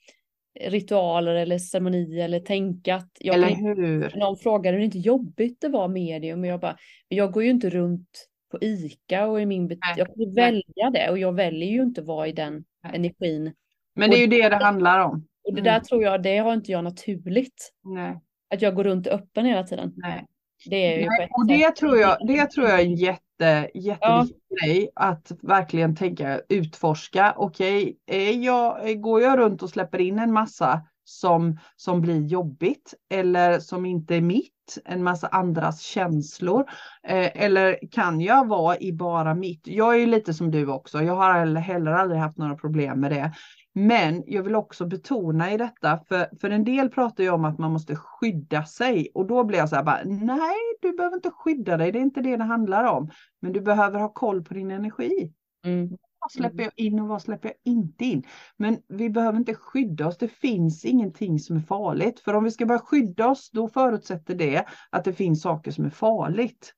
[0.60, 4.12] ritualer eller ceremonier eller tänka att jag Eller hur?
[4.16, 6.78] någon frågade det inte jobbigt att vara medium och jag bara,
[7.10, 10.90] men jag går ju inte runt på ICA och i min Nej, jag kan välja
[10.94, 12.64] det och jag väljer ju inte att vara i den
[12.94, 13.54] energin.
[13.96, 15.28] Men det är ju det det handlar om.
[15.44, 15.74] Och det Mm.
[15.74, 17.72] där tror jag, det har inte jag naturligt.
[17.84, 18.20] Nej,
[18.54, 19.94] Att jag går runt öppen hela tiden.
[19.96, 20.26] nej.
[20.66, 24.38] Det är ju Nej, och det tror jag, det tror jag är en jätte, jätteviktig
[24.62, 27.34] grej att verkligen tänka utforska.
[27.38, 27.98] Okej,
[28.44, 33.86] jag, går jag runt och släpper in en massa som, som blir jobbigt eller som
[33.86, 36.66] inte är mitt, en massa andras känslor.
[37.08, 39.68] Eh, eller kan jag vara i bara mitt?
[39.68, 41.02] Jag är ju lite som du också.
[41.02, 43.32] Jag har heller aldrig haft några problem med det.
[43.74, 47.60] Men jag vill också betona i detta, för, för en del pratar ju om att
[47.60, 51.32] man måste skydda sig och då blir jag så här bara, nej, du behöver inte
[51.32, 53.12] skydda dig, det är inte det det handlar om.
[53.40, 55.34] Men du behöver ha koll på din energi.
[55.66, 55.90] Mm.
[56.20, 58.24] Vad släpper jag in och vad släpper jag inte in?
[58.58, 62.20] Men vi behöver inte skydda oss, det finns ingenting som är farligt.
[62.20, 65.86] För om vi ska börja skydda oss, då förutsätter det att det finns saker som
[65.86, 66.74] är farligt.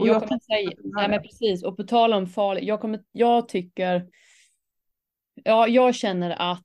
[0.00, 3.00] Och Jag jag kommer säga, nej men precis, och på tal om farligt, jag, kommer,
[3.12, 4.06] jag tycker,
[5.34, 6.64] ja jag känner att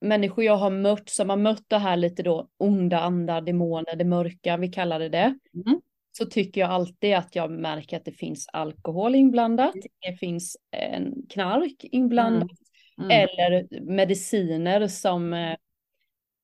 [0.00, 4.04] människor jag har mött som har mött det här lite då onda andar, demoner, det
[4.04, 5.38] mörka, vi kallar det det.
[5.66, 5.80] Mm.
[6.12, 9.74] Så tycker jag alltid att jag märker att det finns alkohol inblandat,
[10.06, 12.50] det finns en knark inblandat
[12.98, 13.10] Mm.
[13.10, 15.56] eller mediciner som eh,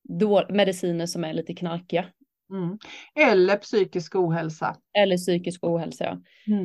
[0.03, 2.07] då, mediciner som är lite knarkiga.
[2.51, 2.79] Mm.
[3.15, 4.77] Eller psykisk ohälsa.
[4.99, 6.05] Eller psykisk ohälsa.
[6.47, 6.57] ja.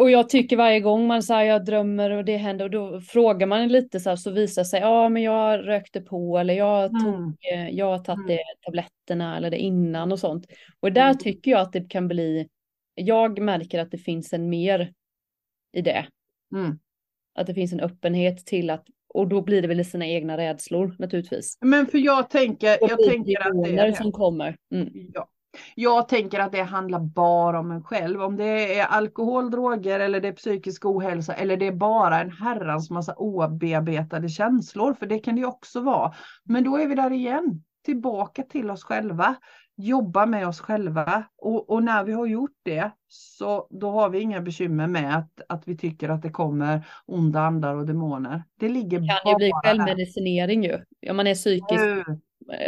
[0.00, 0.04] Mm.
[0.04, 3.46] Och jag tycker varje gång man säger jag drömmer och det händer och då frågar
[3.46, 7.14] man lite så här så visar sig ja men jag rökte på eller jag tog
[7.14, 7.76] Mm.
[7.76, 8.38] jag har tagit Mm.
[8.64, 10.46] tabletterna eller det innan och sånt.
[10.80, 11.18] Och där Mm.
[11.18, 12.48] tycker jag att det kan bli
[12.94, 14.92] jag märker att det finns en mer
[15.72, 16.06] i det.
[16.54, 16.78] Mm.
[17.34, 20.96] Att det finns en öppenhet till att och då blir det väl sina egna rädslor
[20.98, 21.58] naturligtvis.
[21.60, 23.96] Men för jag tänker, Och jag tänker att det är det.
[23.96, 24.56] som kommer.
[24.74, 24.88] Mm.
[25.14, 25.28] Ja.
[25.74, 28.22] Jag tänker att det handlar bara om en själv.
[28.22, 32.30] Om det är alkohol, droger eller det är psykisk ohälsa eller det är bara en
[32.30, 34.94] herrans massa obearbetade känslor.
[34.94, 36.14] För det kan det ju också vara.
[36.44, 37.62] Men då är vi där igen.
[37.84, 39.34] Tillbaka till oss själva.
[39.76, 41.24] Jobba med oss själva.
[41.38, 45.40] Och, och när vi har gjort det så då har vi inga bekymmer med att,
[45.48, 48.42] att vi tycker att det kommer onda andar och demoner.
[48.58, 50.84] Det ligger Det kan ju bli självmedicinering ju.
[51.10, 52.20] Om man är psykiskt Mm.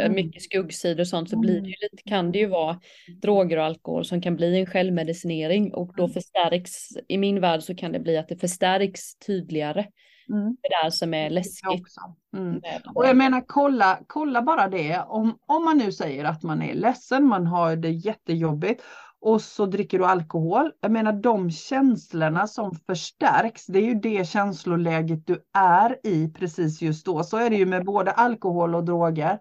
[0.09, 1.69] Mycket skuggsidor och sånt så blir det Mm.
[1.69, 2.79] ju lite, kan det ju vara
[3.21, 6.13] droger och alkohol som kan bli en självmedicinering och då Mm.
[6.13, 6.71] förstärks,
[7.07, 9.85] i min värld så kan det bli att det förstärks tydligare.
[10.29, 10.57] Mm.
[10.61, 11.81] Det där som är läskigt.
[11.81, 12.01] också.
[12.37, 12.61] Mm.
[12.95, 14.99] Och jag menar kolla, kolla bara det.
[15.07, 18.83] Om, om man nu säger att man är ledsen, man har det jättejobbigt
[19.21, 20.71] och så dricker du alkohol.
[20.81, 26.81] Jag menar de känslorna som förstärks, det är ju det känsloläget du är i precis
[26.81, 27.23] just då.
[27.23, 29.39] Så är det ju med både alkohol och droger.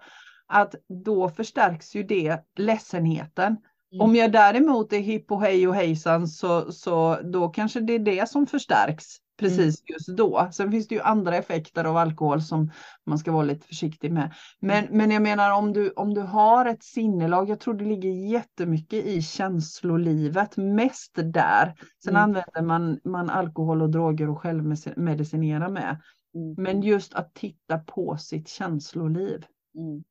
[0.52, 0.74] Att
[1.04, 3.56] då förstärks ju det ledsenheten.
[3.92, 4.00] Mm.
[4.00, 7.98] Om jag däremot är hipp och hej och hejsan så, så då kanske det är
[7.98, 9.04] det som förstärks
[9.38, 10.48] precis just då.
[10.52, 12.70] Sen finns det ju andra effekter av alkohol som
[13.06, 14.34] man ska vara lite försiktig med.
[14.60, 18.10] Men, men jag menar om du, om du har ett sinnelag, jag tror det ligger
[18.10, 21.74] jättemycket i känslolivet, mest där.
[22.04, 22.22] Sen Mm.
[22.22, 26.00] använder man, man alkohol och droger och självmedicinera med.
[26.34, 26.54] Mm.
[26.58, 29.44] Men just att titta på sitt känsloliv.
[29.78, 30.02] Mm.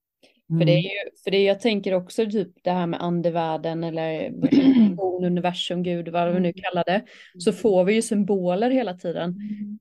[0.59, 4.31] För det är ju, för det jag tänker också typ det här med andevärlden eller
[5.23, 7.01] universum, gud, vad vi nu kallar det.
[7.37, 9.79] Så får vi ju symboler hela tiden Mm.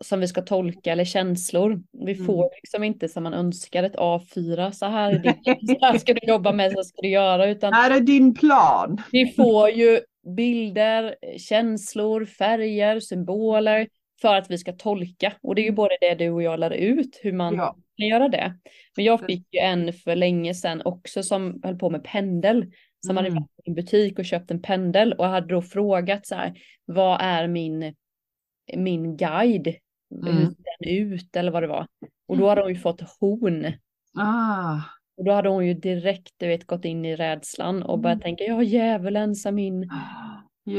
[0.00, 1.82] som vi ska tolka eller känslor.
[2.06, 2.26] Vi Mm.
[2.26, 6.14] får liksom inte som man önskar ett A4, så här är det, så här ska
[6.14, 9.02] du jobba med, så här ska du göra, utan Här är din plan.
[9.12, 10.00] vi får ju
[10.36, 13.86] bilder, känslor, färger, symboler
[14.22, 15.32] för att vi ska tolka.
[15.42, 17.76] Och det är ju både det du och jag lär ut, hur man Ja.
[17.98, 18.54] kan göra det.
[18.96, 22.72] Men jag fick ju en för länge sedan också som höll på med pendel.
[23.06, 23.42] Som hade Mm.
[23.42, 26.52] varit i en butik och köpt en pendel och hade då frågat så här,
[26.84, 27.94] vad är min,
[28.76, 29.74] min guide?
[30.10, 30.46] Hur Mm.
[30.46, 31.86] ser den ut eller vad det var?
[32.28, 33.72] Och då hade hon ju fått horn.
[34.18, 34.80] Ah.
[35.16, 38.22] Och då hade hon ju direkt, du vet, gått in i rädslan och börjat Mm.
[38.22, 39.92] tänka, ja djävulen som min Just.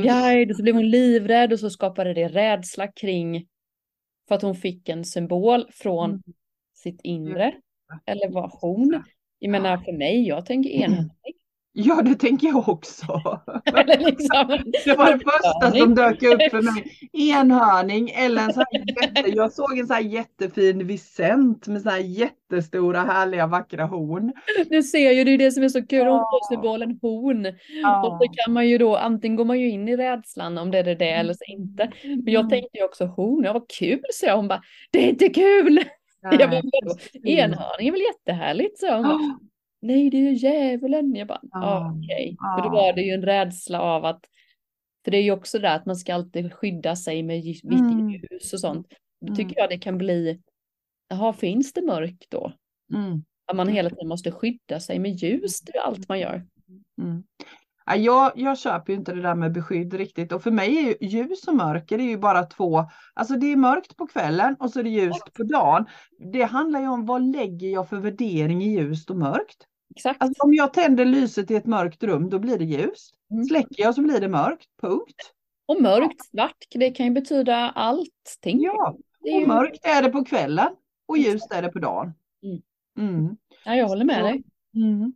[0.04, 0.50] Guide.
[0.52, 3.48] Och så blev hon livrädd och så skapade det rädsla kring
[4.28, 6.22] för att hon fick en symbol från Mm.
[6.76, 7.54] sitt inre.
[8.06, 9.04] Eller vad hon.
[9.40, 11.10] Jag menar för mig, jag tänker enhörning.
[11.76, 13.06] Ja, det tänker jag också.
[13.98, 14.48] Liksom,
[14.86, 16.84] Det var det första som dök upp för mig.
[17.32, 21.98] Enhörning eller en här jätte, jag såg en sån här jättefin visent med så här
[22.00, 24.34] jättestora härliga vackra horn.
[24.70, 26.30] du ser ju, det är det som är så kul, hon Ja.
[26.32, 26.92] får symbolen.
[27.02, 28.20] Och Ja.
[28.22, 30.96] så kan man ju då, antingen går man ju in i rädslan om det är
[30.96, 31.92] det eller så inte.
[32.04, 32.50] Men jag Mm.
[32.50, 34.36] tänkte ju också hon, ja vad kul, så jag.
[34.36, 34.62] Hon bara,
[34.92, 35.84] det är inte kul!
[36.22, 36.96] Jag bara, Nej, vadå?
[36.96, 37.26] precis.
[37.26, 38.80] Enhörning är väl jättehärligt?
[38.80, 39.40] Så hon bara,
[39.84, 41.16] nej det är ju djävulen.
[41.16, 42.36] Jag bara, ja okej.
[42.40, 42.56] ja.
[42.58, 44.22] För då var det ju en rädsla av att,
[45.04, 48.10] för det är ju också det att man ska alltid skydda sig med vitt Mm.
[48.10, 48.88] ljus och sånt.
[49.22, 49.36] Då Mm.
[49.36, 50.42] tycker jag det kan bli,
[51.10, 52.52] jaha finns det mörk då?
[52.94, 53.24] Mm.
[53.48, 56.46] Att man hela tiden måste skydda sig med ljus, det är allt man gör.
[57.02, 57.24] Mm.
[57.86, 60.82] Ja, jag, jag köper ju inte det där med beskydd riktigt och för mig är
[60.82, 64.56] ju ljus och mörker det är ju bara två, alltså det är mörkt på kvällen
[64.60, 65.86] och så är det ljust på dagen.
[66.34, 69.68] Det handlar ju om vad lägger jag för värdering i ljust och mörkt.
[69.96, 70.22] Exakt.
[70.22, 73.14] Alltså om jag tänder lyset i ett mörkt rum då blir det ljust.
[73.32, 73.46] Mm.
[73.46, 75.34] Släcker jag så blir det mörkt, punkt.
[75.66, 78.62] Och mörkt, svart, det kan ju betyda allting.
[78.62, 78.98] Ja,
[79.42, 80.70] och mörkt är det på kvällen
[81.08, 82.14] och ljust är det på dagen.
[82.44, 82.62] Mm.
[83.10, 83.38] Mm.
[83.66, 84.24] Ja, jag håller med Ja.
[84.24, 84.44] dig.
[84.76, 85.14] Mm.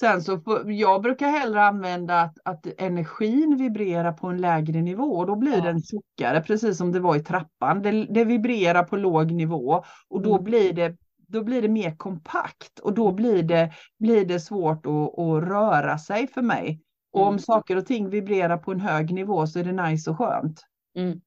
[0.00, 5.04] Sen så får, jag brukar hellre använda att, att energin vibrerar på en lägre nivå
[5.04, 5.60] och då blir Ja.
[5.64, 7.82] den tjockare, precis som det var i trappan.
[7.82, 10.44] Det, det vibrerar på låg nivå och då Mm.
[10.44, 10.96] blir det
[11.28, 15.98] då blir det mer kompakt och då blir det, blir det svårt att, att röra
[15.98, 16.80] sig för mig.
[17.12, 17.38] Och om Mm.
[17.38, 20.64] saker och ting vibrerar på en hög nivå så är det nice och skönt.
[20.96, 21.20] Mm.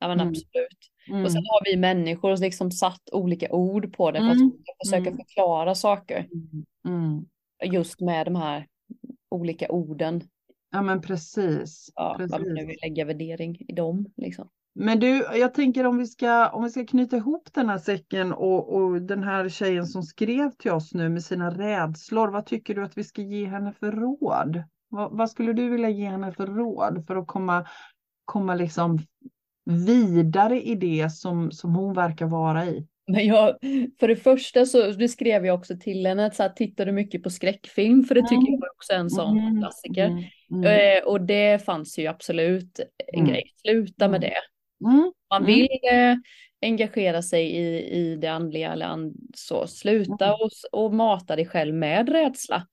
[0.00, 0.28] Ja men Mm.
[0.28, 0.78] absolut.
[1.08, 1.24] Mm.
[1.24, 4.52] Och sen har vi människor liksom satt olika ord på det för att Mm.
[4.84, 5.16] försöka Mm.
[5.16, 6.28] förklara saker.
[6.88, 7.24] Mm.
[7.64, 8.66] Just med de här
[9.30, 10.22] olika orden.
[10.70, 11.90] Ja men precis.
[11.94, 12.68] Ja, vad man nu precis.
[12.68, 14.06] vill lägga värdering i dem.
[14.16, 14.48] Liksom.
[14.76, 18.32] Men du, jag tänker om vi ska, om vi ska knyta ihop den här säcken
[18.32, 22.28] och, och den här tjejen som skrev till oss nu med sina rädslor.
[22.28, 24.62] Vad tycker du att vi ska ge henne för råd?
[24.88, 27.66] Vad, vad skulle du vilja ge henne för råd för att komma,
[28.24, 28.98] komma liksom
[29.64, 32.86] vidare i det som, som hon verkar vara i?
[33.06, 33.56] Men jag,
[34.00, 36.92] för det första så det skrev jag också till henne att så här, tittar du
[36.92, 38.04] mycket på skräckfilm?
[38.04, 40.06] För det tycker jag också är en sån Mm, klassiker.
[40.06, 42.80] mm, mm, Eh, och det fanns ju absolut
[43.12, 43.30] en Mm.
[43.32, 43.52] grej.
[43.56, 44.30] Sluta med Mm.
[44.30, 44.34] det.
[44.84, 45.46] Mm, Man Mm.
[45.46, 46.16] vill eh,
[46.62, 49.66] engagera sig i, i det andliga eller and, så.
[49.66, 50.36] Sluta Mm.
[50.40, 50.50] och,
[50.82, 52.66] och mata dig själv med rädsla.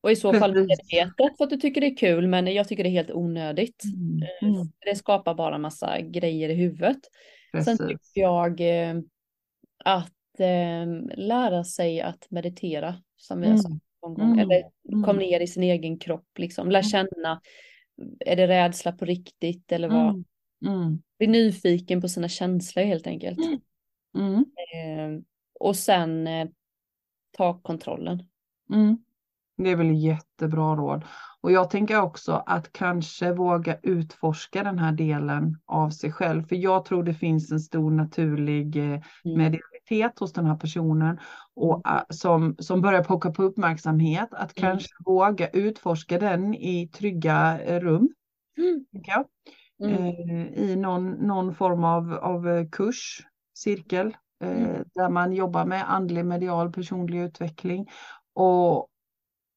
[0.00, 0.68] Och i så fall Precis.
[0.92, 3.82] medvetet för att du tycker det är kul men jag tycker det är helt onödigt.
[3.84, 6.98] mm, mm, Det skapar bara massa grejer i huvudet.
[7.52, 7.78] Sen precis.
[7.86, 8.94] tycker jag eh,
[9.84, 13.62] att eh, lära sig att meditera som vi har Mm.
[13.62, 14.26] sagt någon gång.
[14.32, 14.38] Mm.
[14.38, 15.02] Eller Mm.
[15.04, 16.70] kom ner i sin egen kropp liksom.
[16.70, 17.40] Lär känna.
[18.20, 20.08] Är det rädsla på riktigt eller vad?
[20.08, 20.24] Mm,
[20.64, 23.38] mm, Bli nyfiken på sina känslor helt enkelt.
[24.16, 24.44] mm,
[24.74, 25.22] Eh,
[25.60, 26.48] och sen eh,
[27.36, 28.22] ta kontrollen.
[28.74, 28.98] Mm.
[29.56, 31.04] Det är väl jättebra råd.
[31.40, 36.42] Och jag tänker också att kanske våga utforska den här delen av sig själv.
[36.48, 39.02] För jag tror det finns en stor naturlig eh, Mm.
[39.38, 41.18] medialitet hos den här personen
[41.54, 44.28] och, eh, som, som börjar plocka på uppmärksamhet.
[44.32, 44.70] Att Mm.
[44.70, 48.08] kanske våga utforska den i trygga eh, rum.
[48.58, 48.84] Mm.
[49.84, 49.94] Mm.
[50.28, 53.26] Eh, I någon, någon form av, av eh, kurs,
[53.58, 54.84] cirkel, eh, Mm.
[54.94, 57.86] där man jobbar med andlig medial personlig utveckling.
[58.34, 58.88] Och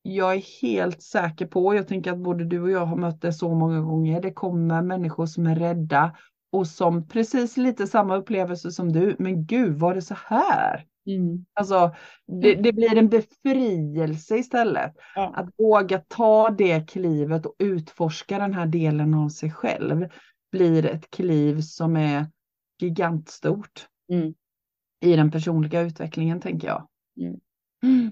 [0.02, 3.34] jag är helt säker på, jag tänker att både du och jag har mött det
[3.34, 6.16] så många gånger, det kommer människor som är rädda
[6.52, 10.86] och som precis lite samma upplevelse som du, men gud var det så här?
[11.10, 11.46] Mm.
[11.54, 11.96] Alltså,
[12.42, 14.94] det, det blir en befrielse istället.
[15.16, 15.34] Ja.
[15.36, 20.08] Att våga ta det klivet och utforska den här delen av sig själv
[20.52, 22.26] blir ett kliv som är
[22.82, 24.34] gigantstort Mm.
[25.06, 26.88] i den personliga utvecklingen tänker jag.
[27.22, 27.40] Mm.
[27.84, 28.12] Mm.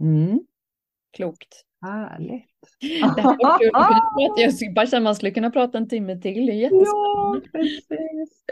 [0.00, 0.40] Mm.
[1.16, 1.64] Klokt.
[1.86, 2.44] Härligt.
[3.16, 3.70] Det här var kul.
[4.64, 6.46] Jag bara känna att man skulle kunna prata en timme till.
[6.46, 7.48] Det är Ja, jättespännande.
[7.52, 8.44] precis.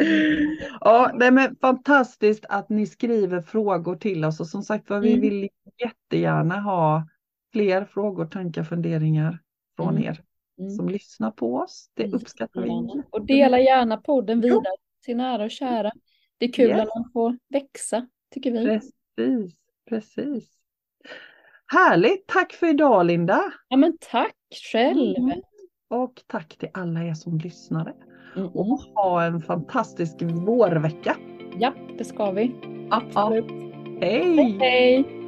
[0.80, 5.08] Ja, det är fantastiskt att ni skriver frågor till oss och som sagt var, vi
[5.08, 5.20] Mm.
[5.20, 5.48] vill
[5.82, 7.08] jättegärna ha
[7.52, 9.38] fler frågor, tankar, funderingar
[9.76, 10.02] från Mm.
[10.04, 10.20] er
[10.58, 10.70] Mm.
[10.70, 11.90] som lyssnar på oss.
[11.94, 13.02] Det Mm, uppskattar vi.
[13.10, 15.92] Och dela gärna podden vidare till nära och kära.
[16.38, 16.76] Det är kul Yes.
[16.76, 18.64] när man får växa, tycker vi.
[18.66, 19.54] Precis,
[19.88, 20.50] precis.
[21.72, 23.42] Härligt, tack för idag Linda.
[23.68, 24.34] Ja men tack
[24.72, 25.16] själv.
[25.18, 25.40] Mm.
[25.90, 27.94] Och tack till alla er som lyssnade.
[28.36, 28.48] Mm.
[28.48, 31.16] Och ha en fantastisk vårvecka.
[31.58, 32.54] Ja, det ska vi.
[32.90, 33.50] Absolut.
[34.00, 34.56] Hej!
[34.60, 35.23] Hej!